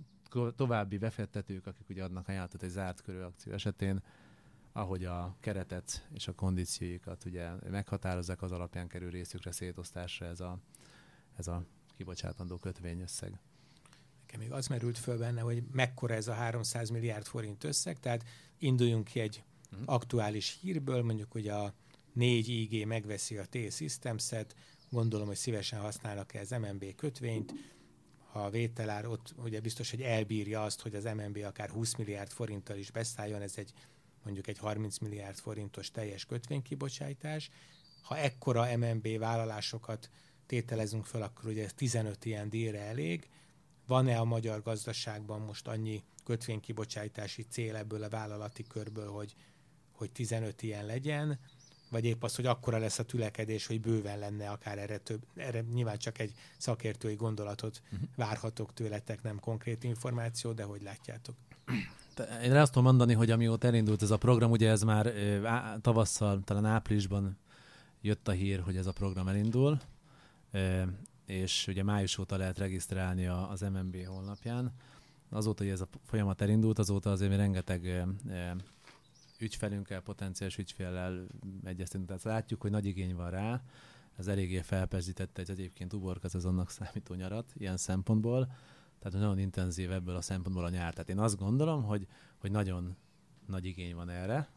további 0.55 0.97
befektetők, 0.97 1.67
akik 1.67 1.89
ugye 1.89 2.03
adnak 2.03 2.27
ajánlatot 2.27 2.63
egy 2.63 2.69
zárt 2.69 3.01
körű 3.01 3.19
akció 3.19 3.53
esetén, 3.53 4.01
ahogy 4.71 5.05
a 5.05 5.35
keretet 5.39 6.07
és 6.13 6.27
a 6.27 6.33
kondícióikat 6.33 7.25
ugye 7.25 7.49
meghatározzák, 7.69 8.41
az 8.41 8.51
alapján 8.51 8.87
kerül 8.87 9.09
részükre 9.09 9.51
szétosztásra 9.51 10.25
ez 10.25 10.39
a, 10.39 10.57
ez 11.35 11.47
a 11.47 11.63
kibocsátandó 12.03 12.57
kötvényösszeg. 12.57 13.39
Nekem 14.19 14.39
még 14.39 14.51
az 14.51 14.67
merült 14.67 14.97
föl 14.97 15.17
benne, 15.17 15.41
hogy 15.41 15.63
mekkora 15.71 16.13
ez 16.13 16.27
a 16.27 16.33
300 16.33 16.89
milliárd 16.89 17.25
forint 17.25 17.63
összeg, 17.63 17.99
tehát 17.99 18.23
induljunk 18.57 19.05
ki 19.05 19.19
egy 19.19 19.43
uh-huh. 19.71 19.93
aktuális 19.93 20.57
hírből, 20.61 21.03
mondjuk, 21.03 21.31
hogy 21.31 21.47
a 21.47 21.73
4 22.13 22.47
IG 22.47 22.85
megveszi 22.85 23.37
a 23.37 23.45
T-Systems-et, 23.45 24.55
gondolom, 24.89 25.27
hogy 25.27 25.35
szívesen 25.35 25.79
használnak-e 25.79 26.39
az 26.39 26.49
MNB 26.49 26.95
kötvényt, 26.95 27.53
ha 28.31 28.43
a 28.45 28.49
vételár 28.49 29.05
ott 29.05 29.33
ugye 29.37 29.59
biztos, 29.59 29.89
hogy 29.89 30.01
elbírja 30.01 30.63
azt, 30.63 30.81
hogy 30.81 30.95
az 30.95 31.03
MNB 31.03 31.37
akár 31.37 31.69
20 31.69 31.95
milliárd 31.95 32.31
forinttal 32.31 32.77
is 32.77 32.91
beszálljon, 32.91 33.41
ez 33.41 33.53
egy 33.55 33.73
mondjuk 34.23 34.47
egy 34.47 34.57
30 34.57 34.97
milliárd 34.97 35.37
forintos 35.37 35.91
teljes 35.91 36.25
kötvénykibocsátás. 36.25 37.49
Ha 38.01 38.17
ekkora 38.17 38.77
MNB 38.77 39.17
vállalásokat 39.17 40.09
tételezünk 40.45 41.05
föl, 41.05 41.21
akkor 41.21 41.49
ugye 41.49 41.69
15 41.75 42.25
ilyen 42.25 42.49
díjra 42.49 42.77
elég. 42.77 43.29
Van-e 43.87 44.19
a 44.19 44.23
magyar 44.23 44.61
gazdaságban 44.61 45.41
most 45.41 45.67
annyi 45.67 46.03
kötvénykibocsátási 46.23 47.45
cél 47.49 47.75
ebből 47.75 48.03
a 48.03 48.09
vállalati 48.09 48.63
körből, 48.63 49.11
hogy, 49.11 49.35
hogy 49.91 50.11
15 50.11 50.61
ilyen 50.61 50.85
legyen? 50.85 51.39
vagy 51.93 52.05
épp 52.05 52.23
az, 52.23 52.35
hogy 52.35 52.45
akkora 52.45 52.77
lesz 52.77 52.99
a 52.99 53.03
tülekedés, 53.03 53.67
hogy 53.67 53.81
bőven 53.81 54.19
lenne 54.19 54.49
akár 54.49 54.77
erre 54.77 54.97
több, 54.97 55.21
erre 55.35 55.61
nyilván 55.73 55.97
csak 55.97 56.19
egy 56.19 56.33
szakértői 56.57 57.15
gondolatot 57.15 57.81
uh-huh. 57.91 58.09
várhatok 58.15 58.73
tőletek, 58.73 59.21
nem 59.21 59.39
konkrét 59.39 59.83
információ, 59.83 60.51
de 60.51 60.63
hogy 60.63 60.81
látjátok? 60.81 61.35
Én 62.43 62.55
azt 62.55 62.71
tudom 62.71 62.87
mondani, 62.87 63.13
hogy 63.13 63.31
amióta 63.31 63.67
elindult 63.67 64.01
ez 64.01 64.11
a 64.11 64.17
program, 64.17 64.51
ugye 64.51 64.69
ez 64.69 64.81
már 64.81 65.13
tavasszal, 65.81 66.41
talán 66.43 66.65
áprilisban 66.65 67.37
jött 68.01 68.27
a 68.27 68.31
hír, 68.31 68.59
hogy 68.59 68.77
ez 68.77 68.85
a 68.85 68.91
program 68.91 69.27
elindul, 69.27 69.79
és 71.25 71.67
ugye 71.67 71.83
május 71.83 72.17
óta 72.17 72.37
lehet 72.37 72.57
regisztrálni 72.57 73.27
az 73.27 73.61
MNB 73.61 74.05
honlapján. 74.05 74.73
Azóta, 75.29 75.63
hogy 75.63 75.71
ez 75.71 75.81
a 75.81 75.87
folyamat 76.03 76.41
elindult, 76.41 76.79
azóta 76.79 77.11
azért 77.11 77.29
még 77.29 77.39
rengeteg 77.39 78.05
ügyfelünkkel, 79.39 80.01
potenciális 80.01 80.57
ügyféllel 80.57 81.27
egyeztetünk. 81.63 82.07
Tehát 82.07 82.23
látjuk, 82.23 82.61
hogy 82.61 82.71
nagy 82.71 82.85
igény 82.85 83.15
van 83.15 83.29
rá, 83.29 83.61
ez 84.17 84.27
eléggé 84.27 84.61
felpezítette 84.61 85.41
egy 85.41 85.49
egyébként 85.49 85.93
uborka 85.93 86.27
annak 86.43 86.69
számító 86.69 87.13
nyarat 87.13 87.53
ilyen 87.57 87.77
szempontból, 87.77 88.45
tehát 88.99 89.19
nagyon 89.19 89.39
intenzív 89.39 89.91
ebből 89.91 90.15
a 90.15 90.21
szempontból 90.21 90.65
a 90.65 90.69
nyár. 90.69 90.93
Tehát 90.93 91.09
én 91.09 91.19
azt 91.19 91.37
gondolom, 91.37 91.83
hogy, 91.83 92.07
hogy 92.37 92.51
nagyon 92.51 92.95
nagy 93.45 93.65
igény 93.65 93.95
van 93.95 94.09
erre. 94.09 94.47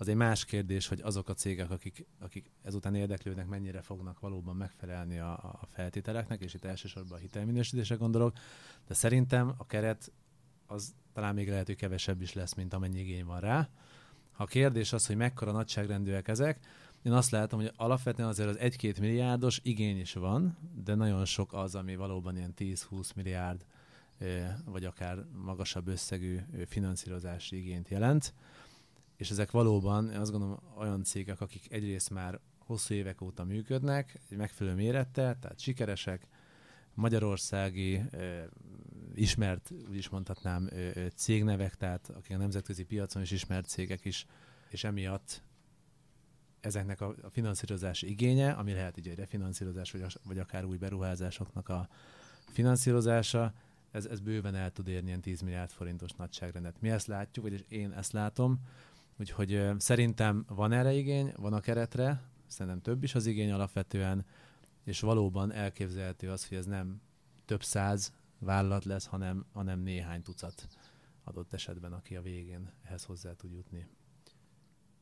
Az 0.00 0.08
egy 0.08 0.14
más 0.14 0.44
kérdés, 0.44 0.88
hogy 0.88 1.00
azok 1.00 1.28
a 1.28 1.34
cégek, 1.34 1.70
akik, 1.70 2.06
akik 2.20 2.50
ezután 2.62 2.94
érdeklődnek, 2.94 3.46
mennyire 3.46 3.82
fognak 3.82 4.20
valóban 4.20 4.56
megfelelni 4.56 5.18
a, 5.18 5.32
a 5.32 5.66
feltételeknek, 5.70 6.40
és 6.40 6.54
itt 6.54 6.64
elsősorban 6.64 7.18
a 7.18 7.20
hitelminősítésre 7.20 7.94
gondolok, 7.94 8.36
de 8.86 8.94
szerintem 8.94 9.54
a 9.56 9.66
keret 9.66 10.12
az 10.66 10.94
talán 11.12 11.34
még 11.34 11.48
lehet, 11.48 11.74
kevesebb 11.74 12.22
is 12.22 12.32
lesz, 12.32 12.54
mint 12.54 12.74
amennyi 12.74 12.98
igény 12.98 13.24
van 13.24 13.40
rá. 13.40 13.68
Ha 14.32 14.42
a 14.42 14.46
kérdés 14.46 14.92
az, 14.92 15.06
hogy 15.06 15.16
mekkora 15.16 15.52
nagyságrendűek 15.52 16.28
ezek, 16.28 16.58
én 17.02 17.12
azt 17.12 17.30
látom, 17.30 17.60
hogy 17.60 17.72
alapvetően 17.76 18.28
azért 18.28 18.48
az 18.48 18.56
1-2 18.60 19.00
milliárdos 19.00 19.60
igény 19.62 20.00
is 20.00 20.12
van, 20.12 20.56
de 20.84 20.94
nagyon 20.94 21.24
sok 21.24 21.52
az, 21.52 21.74
ami 21.74 21.96
valóban 21.96 22.36
ilyen 22.36 22.54
10-20 22.58 23.14
milliárd 23.14 23.64
vagy 24.64 24.84
akár 24.84 25.24
magasabb 25.44 25.88
összegű 25.88 26.38
finanszírozási 26.66 27.56
igényt 27.56 27.88
jelent. 27.88 28.34
És 29.18 29.30
ezek 29.30 29.50
valóban, 29.50 30.08
azt 30.08 30.30
gondolom, 30.30 30.58
olyan 30.76 31.04
cégek, 31.04 31.40
akik 31.40 31.72
egyrészt 31.72 32.10
már 32.10 32.40
hosszú 32.58 32.94
évek 32.94 33.20
óta 33.20 33.44
működnek, 33.44 34.20
egy 34.30 34.36
megfelelő 34.36 34.76
mérettel, 34.76 35.38
tehát 35.38 35.60
sikeresek, 35.60 36.26
magyarországi 36.94 38.02
ismert, 39.14 39.70
úgy 39.88 39.96
is 39.96 40.08
mondhatnám, 40.08 40.68
cégnevek, 41.14 41.74
tehát 41.74 42.08
akik 42.08 42.36
a 42.36 42.38
nemzetközi 42.38 42.84
piacon 42.84 43.22
is 43.22 43.30
ismert 43.30 43.68
cégek 43.68 44.04
is, 44.04 44.26
és 44.68 44.84
emiatt 44.84 45.42
ezeknek 46.60 47.00
a, 47.00 47.14
a 47.22 47.30
finanszírozási 47.30 48.08
igénye, 48.10 48.50
ami 48.50 48.72
lehet 48.72 48.96
így 48.96 49.08
egy 49.08 49.18
refinanszírozás, 49.18 49.90
vagy, 49.90 50.04
vagy 50.22 50.38
akár 50.38 50.64
új 50.64 50.76
beruházásoknak 50.76 51.68
a 51.68 51.88
finanszírozása, 52.46 53.52
ez, 53.90 54.06
ez 54.06 54.20
bőven 54.20 54.54
el 54.54 54.72
tud 54.72 54.88
érni 54.88 55.08
ilyen 55.08 55.20
10 55.20 55.40
milliárd 55.40 55.70
forintos 55.70 56.10
nagyságrendet. 56.10 56.80
Mi 56.80 56.90
ezt 56.90 57.06
látjuk, 57.06 57.44
vagyis 57.44 57.64
én 57.68 57.92
ezt 57.92 58.12
látom, 58.12 58.60
úgyhogy 59.18 59.70
szerintem 59.78 60.44
van 60.48 60.72
erre 60.72 60.92
igény, 60.92 61.32
van 61.36 61.52
a 61.52 61.60
keretre, 61.60 62.22
szerintem 62.46 62.80
több 62.80 63.02
is 63.02 63.14
az 63.14 63.26
igény 63.26 63.50
alapvetően, 63.50 64.26
és 64.84 65.00
valóban 65.00 65.52
elképzelhető 65.52 66.30
az, 66.30 66.48
hogy 66.48 66.56
ez 66.56 66.66
nem 66.66 67.00
több 67.44 67.62
száz 67.62 68.12
vállalat 68.38 68.84
lesz, 68.84 69.06
hanem, 69.06 69.46
hanem 69.52 69.80
néhány 69.80 70.22
tucat 70.22 70.68
adott 71.24 71.52
esetben, 71.52 71.92
aki 71.92 72.16
a 72.16 72.22
végén 72.22 72.72
ehhez 72.82 73.04
hozzá 73.04 73.34
tud 73.34 73.52
jutni. 73.52 73.86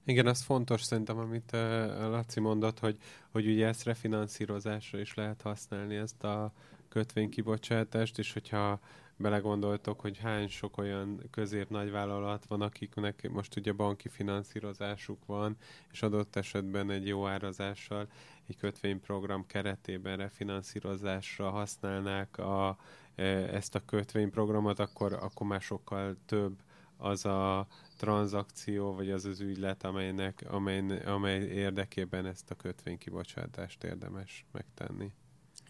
Igen, 0.05 0.27
az 0.27 0.43
fontos 0.43 0.83
szerintem, 0.83 1.19
amit 1.19 1.53
uh, 1.53 1.61
Laci 2.09 2.41
mondott, 2.41 2.79
hogy, 2.79 2.99
hogy 3.31 3.47
ugye 3.47 3.67
ezt 3.67 3.85
refinanszírozásra 3.85 5.01
is 5.01 5.15
lehet 5.15 5.43
használni, 5.43 5.97
ezt 5.97 6.25
a 6.25 6.53
kötvénykibocsátást, 6.89 8.19
és 8.19 8.33
hogyha 8.33 8.81
belegondoltok, 9.17 10.01
hogy 10.01 10.19
hány 10.19 10.49
sok 10.49 10.79
olyan 10.79 11.23
közép 11.31 11.69
nagyvállalat 11.69 12.47
van, 12.47 12.61
akiknek 12.61 13.29
most 13.31 13.57
ugye 13.57 13.73
banki 13.73 14.09
finanszírozásuk 14.09 15.27
van, 15.27 15.57
és 15.93 16.03
adott 16.03 16.37
esetben 16.37 16.91
egy 16.91 17.07
jó 17.07 17.27
árazással 17.27 18.09
egy 18.49 18.57
kötvényprogram 18.57 19.47
keretében 19.47 20.17
refinanszírozásra 20.17 21.51
használnák 21.51 22.39
a, 22.39 22.79
e, 23.15 23.23
ezt 23.55 23.75
a 23.75 23.85
kötvényprogramot, 23.85 24.79
akkor, 24.79 25.13
akkor 25.13 25.47
már 25.47 25.61
sokkal 25.61 26.17
több 26.27 26.63
az 26.97 27.25
a 27.25 27.67
tranzakció, 27.97 28.95
vagy 28.95 29.11
az 29.11 29.25
az 29.25 29.41
ügylet, 29.41 29.85
amelynek, 29.85 30.45
amely, 30.49 31.03
amely 31.05 31.41
érdekében 31.41 32.27
ezt 32.27 32.51
a 32.51 32.55
kötvénykibocsátást 32.55 33.85
érdemes 33.85 34.45
megtenni. 34.53 35.13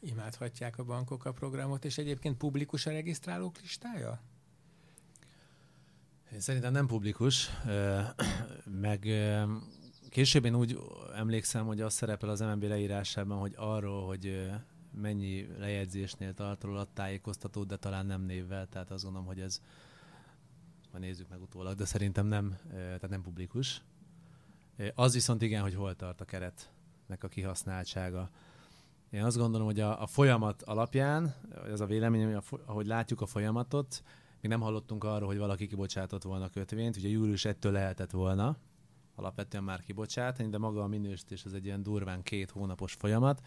Imádhatják 0.06 0.78
a 0.78 0.84
bankok 0.84 1.24
a 1.24 1.32
programot, 1.32 1.84
és 1.84 1.98
egyébként 1.98 2.36
publikus 2.36 2.86
a 2.86 2.90
regisztrálók 2.90 3.60
listája? 3.60 4.20
Én 6.32 6.40
szerintem 6.40 6.72
nem 6.72 6.86
publikus, 6.86 7.50
meg 8.64 9.08
később 10.08 10.44
én 10.44 10.54
úgy 10.54 10.78
emlékszem, 11.14 11.66
hogy 11.66 11.80
az 11.80 11.94
szerepel 11.94 12.28
az 12.28 12.40
MNB 12.40 12.62
leírásában, 12.62 13.38
hogy 13.38 13.54
arról, 13.56 14.06
hogy 14.06 14.50
mennyi 14.92 15.46
lejegyzésnél 15.58 16.34
tart 16.34 16.62
róla 16.62 16.92
tájékoztató, 16.92 17.64
de 17.64 17.76
talán 17.76 18.06
nem 18.06 18.22
névvel, 18.22 18.66
tehát 18.68 18.90
azt 18.90 19.04
gondolom, 19.04 19.26
hogy 19.26 19.40
ez 19.40 19.60
majd 20.92 21.04
nézzük 21.04 21.28
meg 21.28 21.42
utólag, 21.42 21.76
de 21.76 21.84
szerintem 21.84 22.26
nem, 22.26 22.56
tehát 22.70 23.08
nem 23.08 23.22
publikus. 23.22 23.82
Az 24.94 25.14
viszont 25.14 25.42
igen, 25.42 25.62
hogy 25.62 25.74
hol 25.74 25.96
tart 25.96 26.20
a 26.20 26.24
keretnek 26.24 27.24
a 27.24 27.28
kihasználtsága. 27.28 28.30
Én 29.10 29.24
azt 29.24 29.36
gondolom, 29.36 29.66
hogy 29.66 29.80
a, 29.80 30.02
a 30.02 30.06
folyamat 30.06 30.62
alapján, 30.62 31.34
ez 31.66 31.80
a 31.80 31.86
véleményem, 31.86 32.42
ahogy 32.66 32.86
látjuk 32.86 33.20
a 33.20 33.26
folyamatot, 33.26 34.02
még 34.40 34.50
nem 34.50 34.60
hallottunk 34.60 35.04
arról, 35.04 35.28
hogy 35.28 35.38
valaki 35.38 35.66
kibocsátott 35.66 36.22
volna 36.22 36.48
kötvényt, 36.48 36.96
ugye 36.96 37.08
július 37.08 37.44
1-től 37.48 37.70
lehetett 37.70 38.10
volna 38.10 38.56
alapvetően 39.16 39.64
már 39.64 39.82
kibocsátani, 39.82 40.48
de 40.48 40.58
maga 40.58 40.82
a 40.82 40.86
minősítés 40.86 41.44
az 41.44 41.54
egy 41.54 41.64
ilyen 41.64 41.82
durván 41.82 42.22
két 42.22 42.50
hónapos 42.50 42.92
folyamat, 42.92 43.46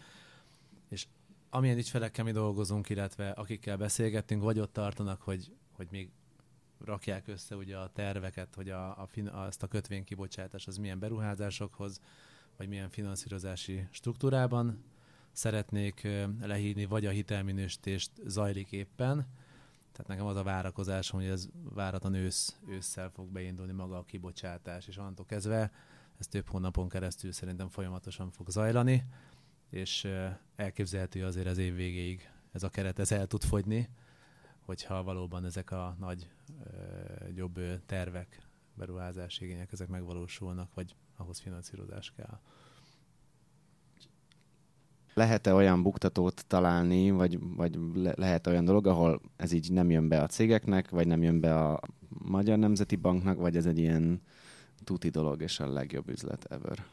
és 0.88 1.06
amilyen 1.50 1.76
ügyfelekkel 1.76 2.24
mi 2.24 2.32
dolgozunk, 2.32 2.88
illetve 2.88 3.30
akikkel 3.30 3.76
beszélgettünk, 3.76 4.42
vagy 4.42 4.58
ott 4.58 4.72
tartanak, 4.72 5.22
hogy, 5.22 5.52
hogy 5.72 5.86
még 5.90 6.10
rakják 6.84 7.28
össze 7.28 7.56
ugye 7.56 7.76
a 7.76 7.90
terveket, 7.92 8.54
hogy 8.54 8.70
a, 8.70 8.88
a, 8.88 9.08
a, 9.32 9.36
azt 9.36 9.62
a 9.62 9.66
kötvénykibocsátás 9.66 10.66
az 10.66 10.76
milyen 10.76 10.98
beruházásokhoz, 10.98 12.00
vagy 12.56 12.68
milyen 12.68 12.88
finanszírozási 12.88 13.88
struktúrában 13.90 14.84
szeretnék 15.32 16.08
lehívni, 16.40 16.84
vagy 16.84 17.06
a 17.06 17.10
hitelminősítést 17.10 18.10
zajlik 18.26 18.72
éppen. 18.72 19.26
Tehát 19.92 20.06
nekem 20.06 20.26
az 20.26 20.36
a 20.36 20.42
várakozásom, 20.42 21.20
hogy 21.20 21.28
ez 21.28 21.48
váratlan 21.74 22.14
ősz, 22.14 22.56
ősszel 22.68 23.10
fog 23.10 23.28
beindulni 23.28 23.72
maga 23.72 23.98
a 23.98 24.04
kibocsátás, 24.04 24.86
és 24.86 24.96
onnantól 24.96 25.26
kezdve 25.26 25.70
ez 26.18 26.26
több 26.26 26.48
hónapon 26.48 26.88
keresztül 26.88 27.32
szerintem 27.32 27.68
folyamatosan 27.68 28.30
fog 28.30 28.50
zajlani, 28.50 29.04
és 29.70 30.08
elképzelhető 30.56 31.24
azért 31.24 31.46
az 31.46 31.58
év 31.58 31.74
végéig 31.74 32.30
ez 32.52 32.62
a 32.62 32.68
keret 32.68 32.98
ez 32.98 33.12
el 33.12 33.26
tud 33.26 33.42
fogyni, 33.42 33.88
hogyha 34.60 35.02
valóban 35.02 35.44
ezek 35.44 35.70
a 35.70 35.96
nagy 35.98 36.30
jobb 37.34 37.60
tervek, 37.86 38.42
beruházási 38.74 39.44
igények, 39.44 39.72
ezek 39.72 39.88
megvalósulnak, 39.88 40.74
vagy 40.74 40.96
ahhoz 41.16 41.38
finanszírozás 41.38 42.12
kell. 42.16 42.40
Lehet-e 45.20 45.54
olyan 45.54 45.82
buktatót 45.82 46.44
találni, 46.46 47.10
vagy, 47.10 47.38
vagy 47.56 47.78
le- 47.94 48.14
lehet 48.16 48.46
olyan 48.46 48.64
dolog, 48.64 48.86
ahol 48.86 49.20
ez 49.36 49.52
így 49.52 49.72
nem 49.72 49.90
jön 49.90 50.08
be 50.08 50.22
a 50.22 50.26
cégeknek, 50.26 50.90
vagy 50.90 51.06
nem 51.06 51.22
jön 51.22 51.40
be 51.40 51.58
a 51.58 51.80
Magyar 52.08 52.58
Nemzeti 52.58 52.96
Banknak, 52.96 53.38
vagy 53.38 53.56
ez 53.56 53.66
egy 53.66 53.78
ilyen 53.78 54.22
tuti 54.84 55.08
dolog, 55.08 55.42
és 55.42 55.60
a 55.60 55.72
legjobb 55.72 56.08
üzlet 56.08 56.44
ever? 56.44 56.84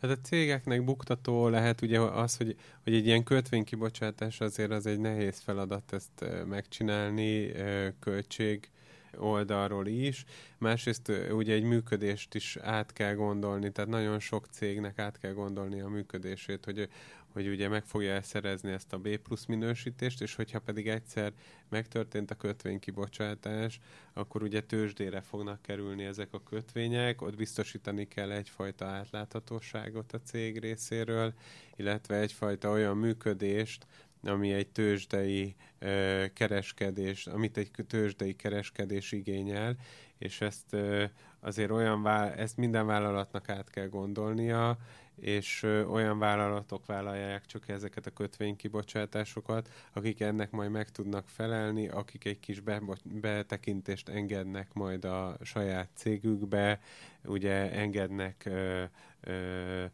Hát 0.00 0.10
a 0.10 0.20
cégeknek 0.20 0.84
buktató 0.84 1.48
lehet 1.48 1.82
ugye 1.82 2.00
az, 2.00 2.36
hogy, 2.36 2.56
hogy 2.84 2.94
egy 2.94 3.06
ilyen 3.06 3.22
kötvénykibocsátás 3.22 4.40
azért 4.40 4.70
az 4.70 4.86
egy 4.86 5.00
nehéz 5.00 5.38
feladat 5.38 5.92
ezt 5.92 6.24
megcsinálni, 6.48 7.52
költség 7.98 8.70
oldalról 9.18 9.86
is. 9.86 10.24
Másrészt 10.58 11.12
ugye 11.32 11.54
egy 11.54 11.62
működést 11.62 12.34
is 12.34 12.56
át 12.56 12.92
kell 12.92 13.14
gondolni, 13.14 13.70
tehát 13.70 13.90
nagyon 13.90 14.18
sok 14.18 14.46
cégnek 14.50 14.98
át 14.98 15.18
kell 15.18 15.32
gondolni 15.32 15.80
a 15.80 15.88
működését, 15.88 16.64
hogy, 16.64 16.88
hogy 17.32 17.48
ugye 17.48 17.68
meg 17.68 17.84
fogja 17.84 18.22
szerezni 18.22 18.70
ezt 18.70 18.92
a 18.92 18.98
B 18.98 19.16
plusz 19.16 19.46
minősítést, 19.46 20.22
és 20.22 20.34
hogyha 20.34 20.58
pedig 20.58 20.88
egyszer 20.88 21.32
megtörtént 21.68 22.30
a 22.30 22.34
kötvénykibocsátás, 22.34 23.80
akkor 24.12 24.42
ugye 24.42 24.60
tőzsdére 24.60 25.20
fognak 25.20 25.62
kerülni 25.62 26.04
ezek 26.04 26.32
a 26.32 26.42
kötvények, 26.42 27.22
ott 27.22 27.36
biztosítani 27.36 28.08
kell 28.08 28.30
egyfajta 28.30 28.84
átláthatóságot 28.84 30.12
a 30.12 30.20
cég 30.20 30.58
részéről, 30.58 31.34
illetve 31.76 32.16
egyfajta 32.16 32.70
olyan 32.70 32.96
működést, 32.96 33.86
ami 34.22 34.52
egy 34.52 34.68
tőzsdei 34.68 35.54
ö, 35.78 36.24
kereskedés, 36.34 37.26
amit 37.26 37.56
egy 37.56 37.70
tőzsdei 37.86 38.36
kereskedés 38.36 39.12
igényel, 39.12 39.76
és 40.18 40.40
ezt 40.40 40.72
ö, 40.72 41.04
azért 41.40 41.70
olyan, 41.70 42.02
vá- 42.02 42.38
ezt 42.38 42.56
minden 42.56 42.86
vállalatnak 42.86 43.48
át 43.48 43.70
kell 43.70 43.88
gondolnia, 43.88 44.78
és 45.20 45.62
ö, 45.62 45.84
olyan 45.84 46.18
vállalatok 46.18 46.86
vállalják 46.86 47.46
csak 47.46 47.68
ezeket 47.68 48.06
a 48.06 48.10
kötvénykibocsátásokat, 48.10 49.70
akik 49.92 50.20
ennek 50.20 50.50
majd 50.50 50.70
meg 50.70 50.90
tudnak 50.90 51.28
felelni, 51.28 51.88
akik 51.88 52.24
egy 52.24 52.40
kis 52.40 52.60
be- 52.60 52.82
betekintést 53.02 54.08
engednek 54.08 54.72
majd 54.72 55.04
a 55.04 55.36
saját 55.42 55.88
cégükbe, 55.94 56.80
ugye 57.24 57.72
engednek 57.72 58.44
ö, 58.44 58.84
ö, 59.20 59.84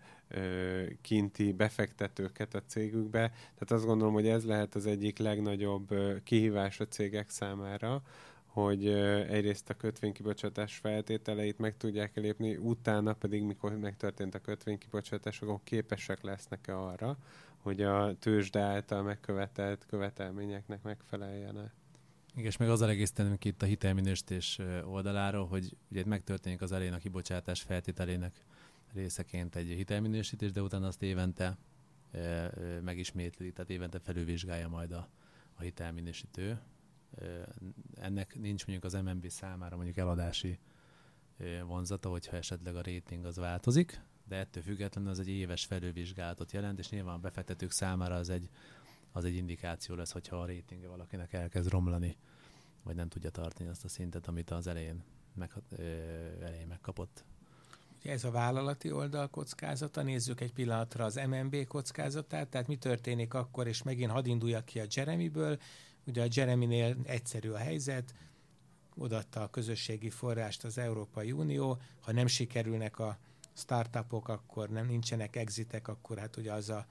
kinti 1.01 1.53
befektetőket 1.53 2.55
a 2.55 2.62
cégükbe. 2.67 3.29
Tehát 3.29 3.71
azt 3.71 3.85
gondolom, 3.85 4.15
hogy 4.15 4.29
ez 4.29 4.45
lehet 4.45 4.75
az 4.75 4.87
egyik 4.87 5.19
legnagyobb 5.19 5.95
kihívás 6.25 6.81
a 6.81 6.89
cégek 6.89 7.31
számára, 7.31 8.03
hogy 8.62 8.87
egyrészt 9.29 9.71
a 9.71 9.75
kötvénykibocsátás 9.75 10.77
feltételeit 10.77 11.59
meg 11.59 11.77
tudják 11.77 12.16
lépni, 12.16 12.57
utána 12.57 13.12
pedig, 13.12 13.42
mikor 13.42 13.77
megtörtént 13.79 14.35
a 14.35 14.40
kötvénykibocsátás, 14.40 15.40
akkor 15.40 15.61
képesek 15.64 16.23
lesznek-e 16.23 16.79
arra, 16.79 17.19
hogy 17.57 17.83
a 17.83 18.14
tőzsde 18.19 18.61
által 18.61 19.03
megkövetelt 19.03 19.87
követelményeknek 19.87 20.83
megfeleljenek. 20.83 21.73
Igen, 22.35 22.47
és 22.47 22.57
meg 22.57 22.69
azzal 22.69 22.88
egészítenünk 22.88 23.45
itt 23.45 23.62
a 23.62 23.66
hitelminősítés 23.66 24.59
oldaláról, 24.85 25.47
hogy 25.47 25.77
ugye 25.90 26.05
megtörténik 26.07 26.62
az 26.62 26.73
elején 26.73 26.92
a 26.92 26.99
kibocsátás 26.99 27.62
feltételének 27.62 28.42
részeként 28.92 29.57
egy 29.57 29.69
hitelminősítés, 29.69 30.53
de 30.53 30.62
utána 30.62 30.87
azt 30.87 31.03
évente 31.03 31.57
e, 32.11 32.19
e, 32.19 32.51
megismétli, 32.85 33.53
tehát 33.53 33.71
évente 33.71 33.99
felülvizsgálja 33.99 34.69
majd 34.69 34.92
a, 34.92 35.09
a 35.55 35.62
hitelminősítő. 35.62 36.59
Ennek 37.94 38.38
nincs 38.38 38.66
mondjuk 38.66 38.92
az 38.94 39.02
MNB 39.02 39.29
számára 39.29 39.76
mondjuk 39.76 39.96
eladási 39.96 40.59
vonzata, 41.66 42.09
hogyha 42.09 42.37
esetleg 42.37 42.76
a 42.76 42.83
rating 42.83 43.24
az 43.24 43.37
változik, 43.37 44.00
de 44.29 44.37
ettől 44.37 44.62
függetlenül 44.62 45.11
az 45.11 45.18
egy 45.20 45.29
éves 45.29 45.64
felülvizsgálatot 45.64 46.52
jelent, 46.52 46.79
és 46.79 46.88
nyilván 46.88 47.14
a 47.14 47.18
befektetők 47.18 47.70
számára 47.70 48.14
az 48.14 48.29
egy, 48.29 48.48
az 49.12 49.24
egy 49.24 49.35
indikáció 49.35 49.94
lesz, 49.94 50.12
hogyha 50.12 50.37
a 50.37 50.46
ratingje 50.46 50.88
valakinek 50.88 51.33
elkezd 51.33 51.70
romlani, 51.70 52.16
vagy 52.83 52.94
nem 52.94 53.09
tudja 53.09 53.31
tartani 53.31 53.68
azt 53.68 53.85
a 53.85 53.88
szintet, 53.88 54.26
amit 54.26 54.50
az 54.50 54.66
elején, 54.66 55.02
meg, 55.35 55.52
elején 56.40 56.66
megkapott. 56.66 57.24
Ez 58.02 58.24
a 58.24 58.31
vállalati 58.31 58.92
oldal 58.92 59.29
kockázata. 59.29 60.02
Nézzük 60.02 60.40
egy 60.40 60.52
pillanatra 60.52 61.05
az 61.05 61.20
MNB 61.29 61.66
kockázatát, 61.66 62.48
tehát 62.48 62.66
mi 62.66 62.76
történik 62.76 63.35
akkor, 63.35 63.66
és 63.66 63.83
megint 63.83 64.11
hadd 64.11 64.26
induljak 64.26 64.64
ki 64.64 64.81
a 64.81 64.85
Jeremyből. 64.94 65.59
Ugye 66.07 66.23
a 66.23 66.29
Jeremynél 66.31 66.97
egyszerű 67.05 67.51
a 67.51 67.57
helyzet, 67.57 68.14
odaadta 68.97 69.42
a 69.42 69.51
közösségi 69.51 70.11
forrást 70.11 70.64
az 70.64 70.79
Európai 70.79 71.33
Unió, 71.33 71.79
ha 72.01 72.12
nem 72.12 72.27
sikerülnek 72.27 72.99
a 72.99 73.19
startupok, 73.53 74.29
akkor 74.29 74.69
nem 74.69 74.87
nincsenek 74.87 75.37
exitek, 75.37 75.88
akkor 75.88 76.19
hát 76.19 76.37
ugye 76.37 76.53
az 76.53 76.71
a, 76.71 76.87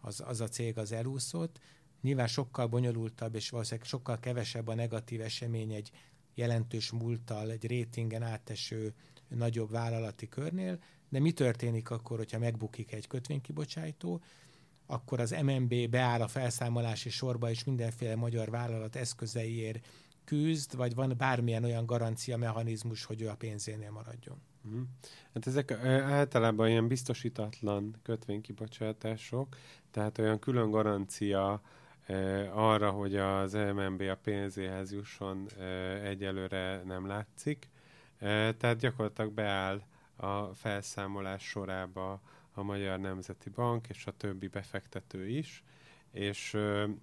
az, 0.00 0.22
az 0.26 0.40
a 0.40 0.48
cég 0.48 0.78
az 0.78 0.92
elúszott. 0.92 1.60
Nyilván 2.00 2.26
sokkal 2.26 2.66
bonyolultabb, 2.66 3.34
és 3.34 3.50
valószínűleg 3.50 3.88
sokkal 3.88 4.20
kevesebb 4.20 4.68
a 4.68 4.74
negatív 4.74 5.20
esemény 5.20 5.72
egy 5.72 5.90
jelentős 6.34 6.90
múlttal, 6.90 7.50
egy 7.50 7.66
rétingen 7.66 8.22
áteső 8.22 8.94
nagyobb 9.28 9.70
vállalati 9.70 10.28
körnél, 10.28 10.78
de 11.08 11.18
mi 11.18 11.32
történik 11.32 11.90
akkor, 11.90 12.16
hogyha 12.16 12.38
megbukik 12.38 12.92
egy 12.92 13.06
kötvénykibocsátó, 13.06 14.20
akkor 14.90 15.20
az 15.20 15.36
MNB 15.42 15.88
beáll 15.88 16.20
a 16.20 16.28
felszámolási 16.28 17.10
sorba, 17.10 17.50
és 17.50 17.64
mindenféle 17.64 18.16
magyar 18.16 18.50
vállalat 18.50 18.96
eszközeiért 18.96 19.86
küzd, 20.24 20.76
vagy 20.76 20.94
van 20.94 21.14
bármilyen 21.18 21.64
olyan 21.64 21.86
garancia 21.86 22.36
mechanizmus, 22.36 23.04
hogy 23.04 23.22
ő 23.22 23.28
a 23.28 23.34
pénzénél 23.34 23.90
maradjon? 23.90 24.42
Mm. 24.68 24.82
Hát 25.34 25.46
ezek 25.46 25.72
általában 26.02 26.68
ilyen 26.68 26.88
biztosítatlan 26.88 27.96
kötvénykibocsátások, 28.02 29.56
tehát 29.90 30.18
olyan 30.18 30.38
külön 30.38 30.70
garancia 30.70 31.62
arra, 32.52 32.90
hogy 32.90 33.16
az 33.16 33.52
MNB 33.52 34.00
a 34.00 34.16
pénzéhez 34.22 34.92
jusson, 34.92 35.48
egyelőre 36.04 36.82
nem 36.82 37.06
látszik. 37.06 37.68
Tehát 38.18 38.78
gyakorlatilag 38.78 39.32
beáll 39.32 39.82
a 40.16 40.54
felszámolás 40.54 41.42
sorába 41.42 42.20
a 42.54 42.62
Magyar 42.62 42.98
Nemzeti 42.98 43.50
Bank 43.50 43.88
és 43.88 44.06
a 44.06 44.16
többi 44.16 44.48
befektető 44.48 45.28
is, 45.28 45.62
és, 46.12 46.56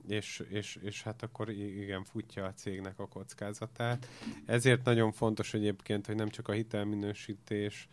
és, 0.07 0.43
és, 0.49 0.79
és 0.81 1.03
hát 1.03 1.23
akkor 1.23 1.49
igen, 1.49 2.03
futja 2.03 2.45
a 2.45 2.53
cégnek 2.53 2.99
a 2.99 3.07
kockázatát. 3.07 4.07
Ezért 4.45 4.83
nagyon 4.83 5.12
fontos 5.12 5.53
egyébként, 5.53 6.05
hogy 6.05 6.15
nem 6.15 6.29
csak 6.29 6.47
a 6.47 6.51
hitelminősítés 6.51 7.88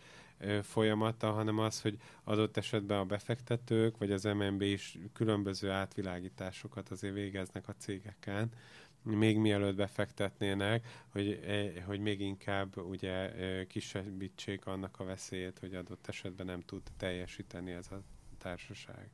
folyamata, 0.62 1.32
hanem 1.32 1.58
az, 1.58 1.80
hogy 1.80 1.98
adott 2.24 2.56
esetben 2.56 2.98
a 2.98 3.04
befektetők, 3.04 3.98
vagy 3.98 4.12
az 4.12 4.24
MNB 4.24 4.62
is 4.62 4.98
különböző 5.12 5.70
átvilágításokat 5.70 6.88
azért 6.88 7.14
végeznek 7.14 7.68
a 7.68 7.74
cégeken, 7.78 8.50
még 9.04 9.38
mielőtt 9.38 9.76
befektetnének, 9.76 10.86
hogy, 11.08 11.40
e, 11.46 11.82
hogy 11.82 12.00
még 12.00 12.20
inkább 12.20 12.76
ugye 12.76 13.32
e, 13.34 13.66
kisebbítsék 13.66 14.66
annak 14.66 15.00
a 15.00 15.04
veszélyét, 15.04 15.58
hogy 15.58 15.74
adott 15.74 16.06
esetben 16.06 16.46
nem 16.46 16.60
tud 16.60 16.82
teljesíteni 16.96 17.70
ez 17.70 17.86
a 17.90 18.02
társaság. 18.38 19.10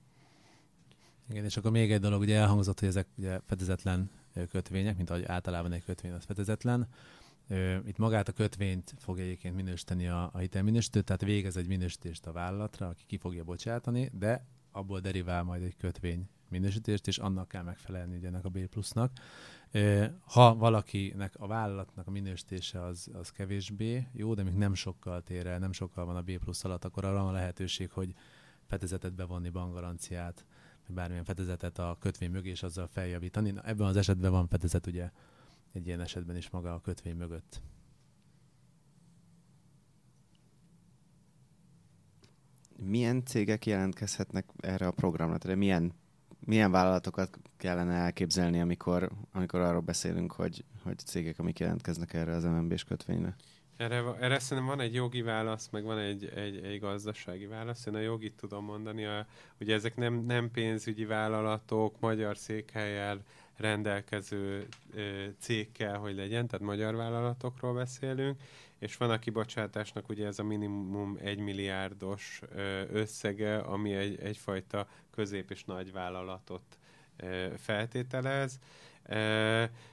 Igen, 1.31 1.45
és 1.45 1.57
akkor 1.57 1.71
még 1.71 1.93
egy 1.93 2.01
dolog, 2.01 2.21
ugye 2.21 2.37
elhangzott, 2.37 2.79
hogy 2.79 2.89
ezek 2.89 3.07
ugye 3.17 3.41
fedezetlen 3.47 4.11
kötvények, 4.51 4.97
mint 4.97 5.11
ahogy 5.11 5.25
általában 5.25 5.73
egy 5.73 5.85
kötvény 5.85 6.13
az 6.13 6.25
fedezetlen. 6.25 6.89
Itt 7.87 7.97
magát 7.97 8.29
a 8.29 8.33
kötvényt 8.33 8.95
fogja 8.99 9.25
egyébként 9.25 9.55
minősíteni 9.55 10.09
a, 10.09 10.31
a 10.33 10.39
hitelminősítő, 10.39 11.01
tehát 11.01 11.23
végez 11.23 11.57
egy 11.57 11.67
minősítést 11.67 12.27
a 12.27 12.33
vállalatra, 12.33 12.89
aki 12.89 13.03
ki 13.07 13.17
fogja 13.17 13.45
bocsátani, 13.45 14.11
de 14.13 14.45
abból 14.71 15.01
derivál 15.01 15.43
majd 15.43 15.63
egy 15.63 15.77
kötvény 15.77 16.29
minősítést, 16.49 17.07
és 17.07 17.19
annak 17.19 17.49
kell 17.49 17.63
megfelelni 17.63 18.17
ugye 18.17 18.27
ennek 18.27 18.45
a 18.45 18.49
B 18.49 18.67
plusznak. 18.67 19.13
Ha 20.25 20.55
valakinek 20.55 21.35
a 21.39 21.47
vállalatnak 21.47 22.07
a 22.07 22.11
minősítése 22.11 22.83
az, 22.83 23.11
az 23.13 23.31
kevésbé 23.31 24.07
jó, 24.13 24.35
de 24.35 24.43
még 24.43 24.55
nem 24.55 24.75
sokkal 24.75 25.23
tér 25.23 25.47
el, 25.47 25.59
nem 25.59 25.73
sokkal 25.73 26.05
van 26.05 26.17
a 26.17 26.23
B 26.23 26.39
plusz 26.39 26.65
alatt, 26.65 26.85
akkor 26.85 27.05
arra 27.05 27.23
van 27.23 27.33
lehetőség, 27.33 27.91
hogy 27.91 28.15
fedezetet 28.67 29.15
bevonni, 29.15 29.49
bankgaranciát, 29.49 30.45
vagy 30.87 30.95
bármilyen 30.97 31.25
fedezetet 31.25 31.79
a 31.79 31.97
kötvény 32.01 32.31
mögé, 32.31 32.51
és 32.51 32.63
azzal 32.63 32.87
feljavítani. 32.87 33.51
Na, 33.51 33.63
ebben 33.63 33.87
az 33.87 33.97
esetben 33.97 34.31
van 34.31 34.49
fedezet 34.49 34.87
ugye 34.87 35.11
egy 35.73 35.87
ilyen 35.87 36.01
esetben 36.01 36.37
is 36.37 36.51
maga 36.51 36.75
a 36.75 36.81
kötvény 36.81 37.17
mögött. 37.17 37.63
Milyen 42.85 43.25
cégek 43.25 43.67
jelentkezhetnek 43.67 44.45
erre 44.61 44.87
a 44.87 44.91
programra? 44.91 45.39
Tehát 45.39 45.57
milyen, 45.57 45.93
milyen 46.45 46.71
vállalatokat 46.71 47.39
kellene 47.57 47.95
elképzelni, 47.95 48.61
amikor, 48.61 49.11
amikor 49.33 49.61
arról 49.61 49.81
beszélünk, 49.81 50.33
hogy, 50.33 50.65
hogy 50.83 50.99
cégek, 50.99 51.39
amik 51.39 51.59
jelentkeznek 51.59 52.15
erre 52.15 52.35
az 52.35 52.45
MNB-s 52.45 52.85
kötvényre? 52.85 53.37
Erre, 53.77 54.03
erre 54.21 54.39
szerintem 54.39 54.77
van 54.77 54.85
egy 54.85 54.95
jogi 54.95 55.23
válasz, 55.23 55.69
meg 55.71 55.85
van 55.85 55.99
egy, 55.99 56.33
egy, 56.35 56.65
egy 56.65 56.81
gazdasági 56.81 57.47
válasz. 57.47 57.87
Én 57.87 57.95
a 57.95 58.01
jogit 58.01 58.35
tudom 58.37 58.65
mondani. 58.65 59.05
A, 59.05 59.27
ugye 59.61 59.75
ezek 59.75 59.97
nem, 59.97 60.15
nem 60.15 60.51
pénzügyi 60.51 61.05
vállalatok, 61.05 62.01
magyar 62.01 62.37
székhelyel 62.37 63.21
rendelkező 63.57 64.67
ö, 64.95 65.25
cég 65.39 65.73
kell, 65.73 65.97
hogy 65.97 66.15
legyen, 66.15 66.47
tehát 66.47 66.67
magyar 66.67 66.95
vállalatokról 66.95 67.75
beszélünk, 67.75 68.41
és 68.81 68.97
van 68.97 69.11
a 69.11 69.19
kibocsátásnak 69.19 70.09
ugye 70.09 70.27
ez 70.27 70.39
a 70.39 70.43
minimum 70.43 71.19
egy 71.21 71.39
milliárdos 71.39 72.41
összege, 72.93 73.59
ami 73.59 73.95
egy, 73.95 74.21
egyfajta 74.21 74.89
közép- 75.11 75.51
és 75.51 75.65
nagy 75.65 75.93
vállalatot 75.93 76.79
feltételez, 77.57 78.59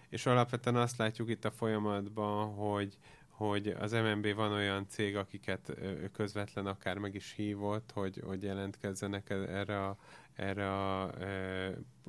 és 0.10 0.26
alapvetően 0.26 0.76
azt 0.76 0.98
látjuk 0.98 1.30
itt 1.30 1.46
a 1.46 1.52
folyamatban, 1.52 2.54
hogy 2.54 2.98
hogy 3.38 3.68
az 3.68 3.92
MNB 3.92 4.34
van 4.34 4.52
olyan 4.52 4.86
cég, 4.88 5.16
akiket 5.16 5.74
közvetlen 6.14 6.66
akár 6.66 6.98
meg 6.98 7.16
is 7.16 7.34
hívott, 7.36 7.92
hogy, 7.94 8.22
hogy 8.26 8.44
jelentkezzenek 8.44 9.30
e, 9.30 9.36
erre 9.36 9.86
a, 9.86 9.98
erre 10.38 10.74
a 10.74 11.12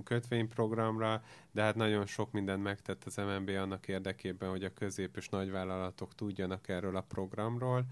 kötvényprogramra, 0.05 1.23
de 1.51 1.63
hát 1.63 1.75
nagyon 1.75 2.07
sok 2.07 2.33
mindent 2.33 2.63
megtett 2.63 3.05
az 3.05 3.17
MNB 3.17 3.49
annak 3.49 3.89
érdekében, 3.89 4.51
hogy 4.51 4.65
a 4.65 4.73
közép- 4.73 5.17
és 5.17 5.29
nagyvállalatok 5.29 6.15
tudjanak 6.15 6.69
erről 6.69 6.97
a 6.97 7.01
programról, 7.09 7.85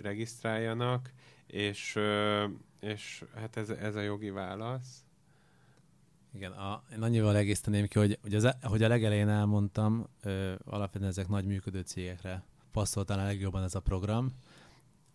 regisztráljanak, 0.00 1.10
és, 1.46 1.98
és 2.80 3.24
hát 3.34 3.56
ez, 3.56 3.70
ez 3.70 3.94
a 3.94 4.00
jogi 4.00 4.30
válasz. 4.30 5.04
Igen, 6.32 6.52
a, 6.52 6.82
én 6.92 7.02
annyival 7.02 7.36
egészteném 7.36 7.86
ki, 7.86 7.98
hogy, 7.98 8.18
hogy, 8.22 8.34
az, 8.34 8.56
hogy 8.62 8.82
a 8.82 8.88
legelején 8.88 9.28
elmondtam, 9.28 10.06
ö, 10.22 10.54
alapvetően 10.64 11.10
ezek 11.10 11.28
nagy 11.28 11.44
működő 11.44 11.80
cégekre 11.80 12.42
passzoltál 12.72 13.18
a 13.18 13.24
legjobban 13.24 13.62
ez 13.62 13.74
a 13.74 13.80
program. 13.80 14.30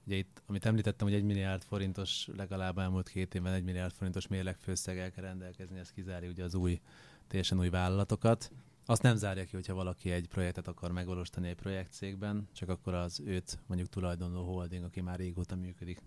Ugye 0.05 0.15
itt, 0.15 0.41
amit 0.45 0.65
említettem, 0.65 1.07
hogy 1.07 1.15
egy 1.15 1.23
milliárd 1.23 1.63
forintos, 1.63 2.27
legalább 2.37 2.77
elmúlt 2.77 3.09
két 3.09 3.35
évben 3.35 3.53
egy 3.53 3.63
milliárd 3.63 3.93
forintos 3.93 4.27
mérlegfőszeggel 4.27 5.11
kell 5.11 5.23
rendelkezni, 5.23 5.79
ez 5.79 5.91
kizárja 5.91 6.29
ugye 6.29 6.43
az 6.43 6.55
új, 6.55 6.79
teljesen 7.27 7.59
új 7.59 7.69
vállalatokat. 7.69 8.51
Azt 8.85 9.01
nem 9.01 9.15
zárja 9.15 9.43
ki, 9.43 9.55
hogyha 9.55 9.73
valaki 9.73 10.11
egy 10.11 10.27
projektet 10.27 10.67
akar 10.67 10.91
megvalósítani 10.91 11.47
egy 11.47 11.55
projektcégben, 11.55 12.47
csak 12.53 12.69
akkor 12.69 12.93
az 12.93 13.19
őt 13.19 13.59
mondjuk 13.67 13.89
tulajdonló 13.89 14.43
holding, 14.43 14.83
aki 14.83 15.01
már 15.01 15.17
régóta 15.17 15.55
működik, 15.55 16.01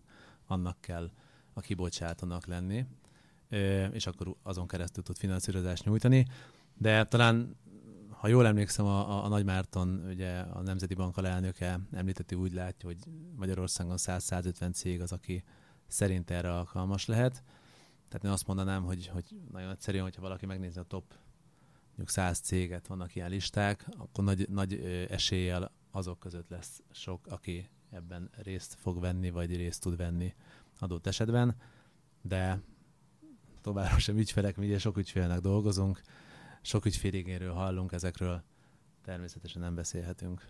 annak 0.47 0.81
kell 0.81 1.11
a 1.53 1.61
kibocsátónak 1.61 2.47
lenni, 2.47 2.87
és 3.93 4.07
akkor 4.07 4.35
azon 4.43 4.67
keresztül 4.67 5.03
tud 5.03 5.17
finanszírozást 5.17 5.85
nyújtani. 5.85 6.27
De 6.75 7.05
talán 7.05 7.57
ha 8.19 8.29
jól 8.29 8.47
emlékszem, 8.47 8.87
a, 8.87 9.25
a, 9.25 9.29
Nagy 9.29 9.45
Márton, 9.45 10.05
ugye 10.09 10.39
a 10.39 10.63
Nemzeti 10.63 10.95
Bank 10.95 11.17
alelnöke 11.17 11.81
említeti 11.93 12.35
úgy 12.35 12.53
látja, 12.53 12.89
hogy 12.89 12.99
Magyarországon 13.37 13.95
100-150 13.99 14.73
cég 14.73 15.01
az, 15.01 15.13
aki 15.13 15.45
szerint 15.87 16.31
erre 16.31 16.53
alkalmas 16.53 17.07
lehet. 17.07 17.43
Tehát 18.09 18.25
én 18.25 18.31
azt 18.31 18.47
mondanám, 18.47 18.85
hogy, 18.85 19.07
hogy 19.07 19.25
nagyon 19.53 19.71
egyszerűen, 19.71 20.03
hogyha 20.03 20.23
valaki 20.23 20.47
megnézi 20.47 20.79
a 20.79 20.83
top 20.83 21.15
mondjuk 21.87 22.09
100 22.09 22.39
céget, 22.39 22.87
vannak 22.87 23.15
ilyen 23.15 23.31
listák, 23.31 23.87
akkor 23.97 24.25
nagy, 24.25 24.49
nagy 24.49 24.75
eséllyel 25.11 25.73
azok 25.91 26.19
között 26.19 26.49
lesz 26.49 26.83
sok, 26.91 27.27
aki 27.27 27.69
ebben 27.91 28.31
részt 28.43 28.75
fog 28.75 29.01
venni, 29.01 29.31
vagy 29.31 29.57
részt 29.57 29.81
tud 29.81 29.97
venni 29.97 30.35
adott 30.79 31.07
esetben, 31.07 31.57
de 32.23 32.61
továbbra 33.61 33.99
sem 33.99 34.19
ügyfelek, 34.19 34.57
mi 34.57 34.67
ugye 34.67 34.79
sok 34.79 34.97
ügyfélnek 34.97 35.41
dolgozunk, 35.41 36.03
sok 36.63 36.85
ügyféligényről 36.85 37.53
hallunk, 37.53 37.93
ezekről 37.93 38.43
természetesen 39.05 39.63
nem 39.63 39.75
beszélhetünk. 39.75 40.47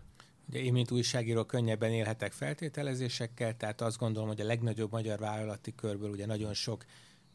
Ugye 0.48 0.58
én, 0.60 0.72
mint 0.72 0.90
újságíró, 0.90 1.44
könnyebben 1.44 1.92
élhetek 1.92 2.32
feltételezésekkel, 2.32 3.56
tehát 3.56 3.80
azt 3.80 3.98
gondolom, 3.98 4.28
hogy 4.28 4.40
a 4.40 4.44
legnagyobb 4.44 4.90
magyar 4.90 5.18
vállalati 5.18 5.74
körből 5.74 6.10
ugye 6.10 6.26
nagyon 6.26 6.54
sok 6.54 6.84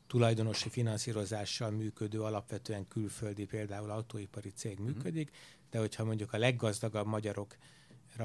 tulajdonosi 0.07 0.69
finanszírozással 0.69 1.71
működő, 1.71 2.21
alapvetően 2.21 2.87
külföldi, 2.87 3.45
például 3.45 3.89
autóipari 3.89 4.49
cég 4.49 4.77
mhm. 4.77 4.83
működik, 4.83 5.31
de 5.69 5.79
hogyha 5.79 6.03
mondjuk 6.03 6.33
a 6.33 6.37
leggazdagabb 6.37 7.07
magyarokra 7.07 7.57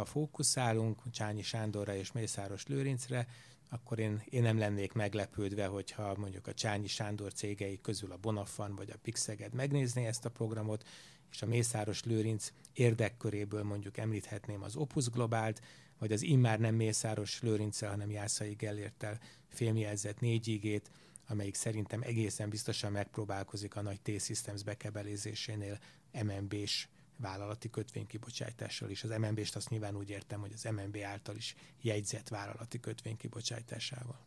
fókuszálunk, 0.05 1.11
Csányi 1.11 1.43
Sándorra 1.43 1.95
és 1.95 2.13
Mészáros 2.13 2.67
Lőrincre, 2.67 3.27
akkor 3.71 3.99
én, 3.99 4.23
én 4.25 4.43
nem 4.43 4.59
lennék 4.59 4.93
meglepődve, 4.93 5.67
hogyha 5.67 6.17
mondjuk 6.17 6.47
a 6.47 6.55
Csányi 6.55 6.87
Sándor 6.87 7.33
cégei 7.33 7.81
közül 7.81 8.13
a 8.13 8.17
Bonafan 8.17 8.75
vagy 8.75 8.91
a 8.91 8.99
Pixeged 9.03 9.55
megnézné 9.55 10.07
ezt 10.07 10.25
a 10.25 10.31
programot, 10.31 10.85
és 11.31 11.43
a 11.43 11.47
Mészáros 11.47 12.05
Lőrinc 12.05 12.53
érdekköréből 12.73 13.63
mondjuk 13.63 13.97
említhetném 13.97 14.63
az 14.63 14.77
Opus 14.77 15.11
Globált, 15.11 15.61
vagy 15.99 16.13
az 16.13 16.23
immár 16.23 16.59
nem 16.59 16.75
Mészáros 16.75 17.43
Lőrince, 17.43 17.89
hanem 17.89 18.11
Jászai 18.11 18.55
Gellértel 18.55 19.19
filmjelzett 19.49 20.21
négyigét, 20.21 20.91
amelyik 21.27 21.55
szerintem 21.55 22.01
egészen 22.03 22.49
biztosan 22.49 22.93
megpróbálkozik 22.93 23.77
a 23.77 23.83
nagy 23.83 24.01
T-Systems 24.01 24.63
bekebelezésénél 24.63 25.79
MNB-s 26.13 26.89
vállalati 27.19 27.71
kötvénykibocsátással 27.71 28.91
is. 28.91 29.05
Az 29.05 29.11
MNB-st 29.11 29.57
azt 29.57 29.71
nyilván 29.71 29.97
úgy 29.97 30.11
értem, 30.11 30.41
hogy 30.41 30.53
az 30.53 30.69
MNB 30.73 30.97
által 31.05 31.37
is 31.37 31.55
jegyzett 31.81 32.29
vállalati 32.29 32.81
kötvénykibocsátásával. 32.81 34.27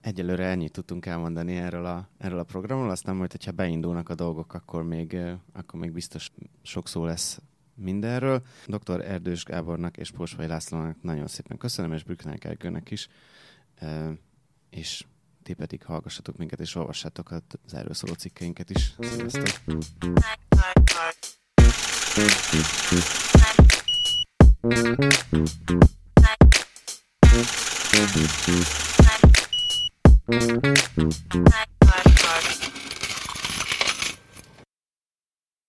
Egyelőre 0.00 0.46
ennyit 0.46 0.72
tudtunk 0.72 1.06
elmondani 1.06 1.56
erről 1.56 1.84
a, 1.86 2.08
erről 2.18 2.38
a 2.38 2.44
programról, 2.44 2.90
aztán 2.90 3.16
majd, 3.16 3.30
hogyha 3.30 3.52
beindulnak 3.52 4.08
a 4.08 4.14
dolgok, 4.14 4.54
akkor 4.54 4.82
még, 4.82 5.16
akkor 5.52 5.80
még 5.80 5.92
biztos 5.92 6.30
sok 6.62 6.88
szó 6.88 7.04
lesz 7.04 7.40
mindenről. 7.74 8.42
Dr. 8.66 9.00
Erdős 9.00 9.44
Gábornak 9.44 9.96
és 9.96 10.10
Pósvai 10.10 10.46
Lászlónak 10.46 11.02
nagyon 11.02 11.26
szépen 11.26 11.56
köszönöm, 11.56 11.92
és 11.92 12.04
Brückner 12.04 12.38
Ergőnek 12.40 12.90
is. 12.90 13.08
És 14.70 15.04
ti 15.42 15.54
pedig 15.54 15.84
hallgassatok 15.84 16.36
minket 16.36 16.60
és 16.60 16.74
olvassátok 16.74 17.30
az 17.30 17.74
erről 17.74 17.94
szóló 17.94 18.12
cikkeinket 18.12 18.70
is. 18.70 18.94
Sziasztok! 18.98 19.48
Thank 30.30 31.44
you. 31.44 31.60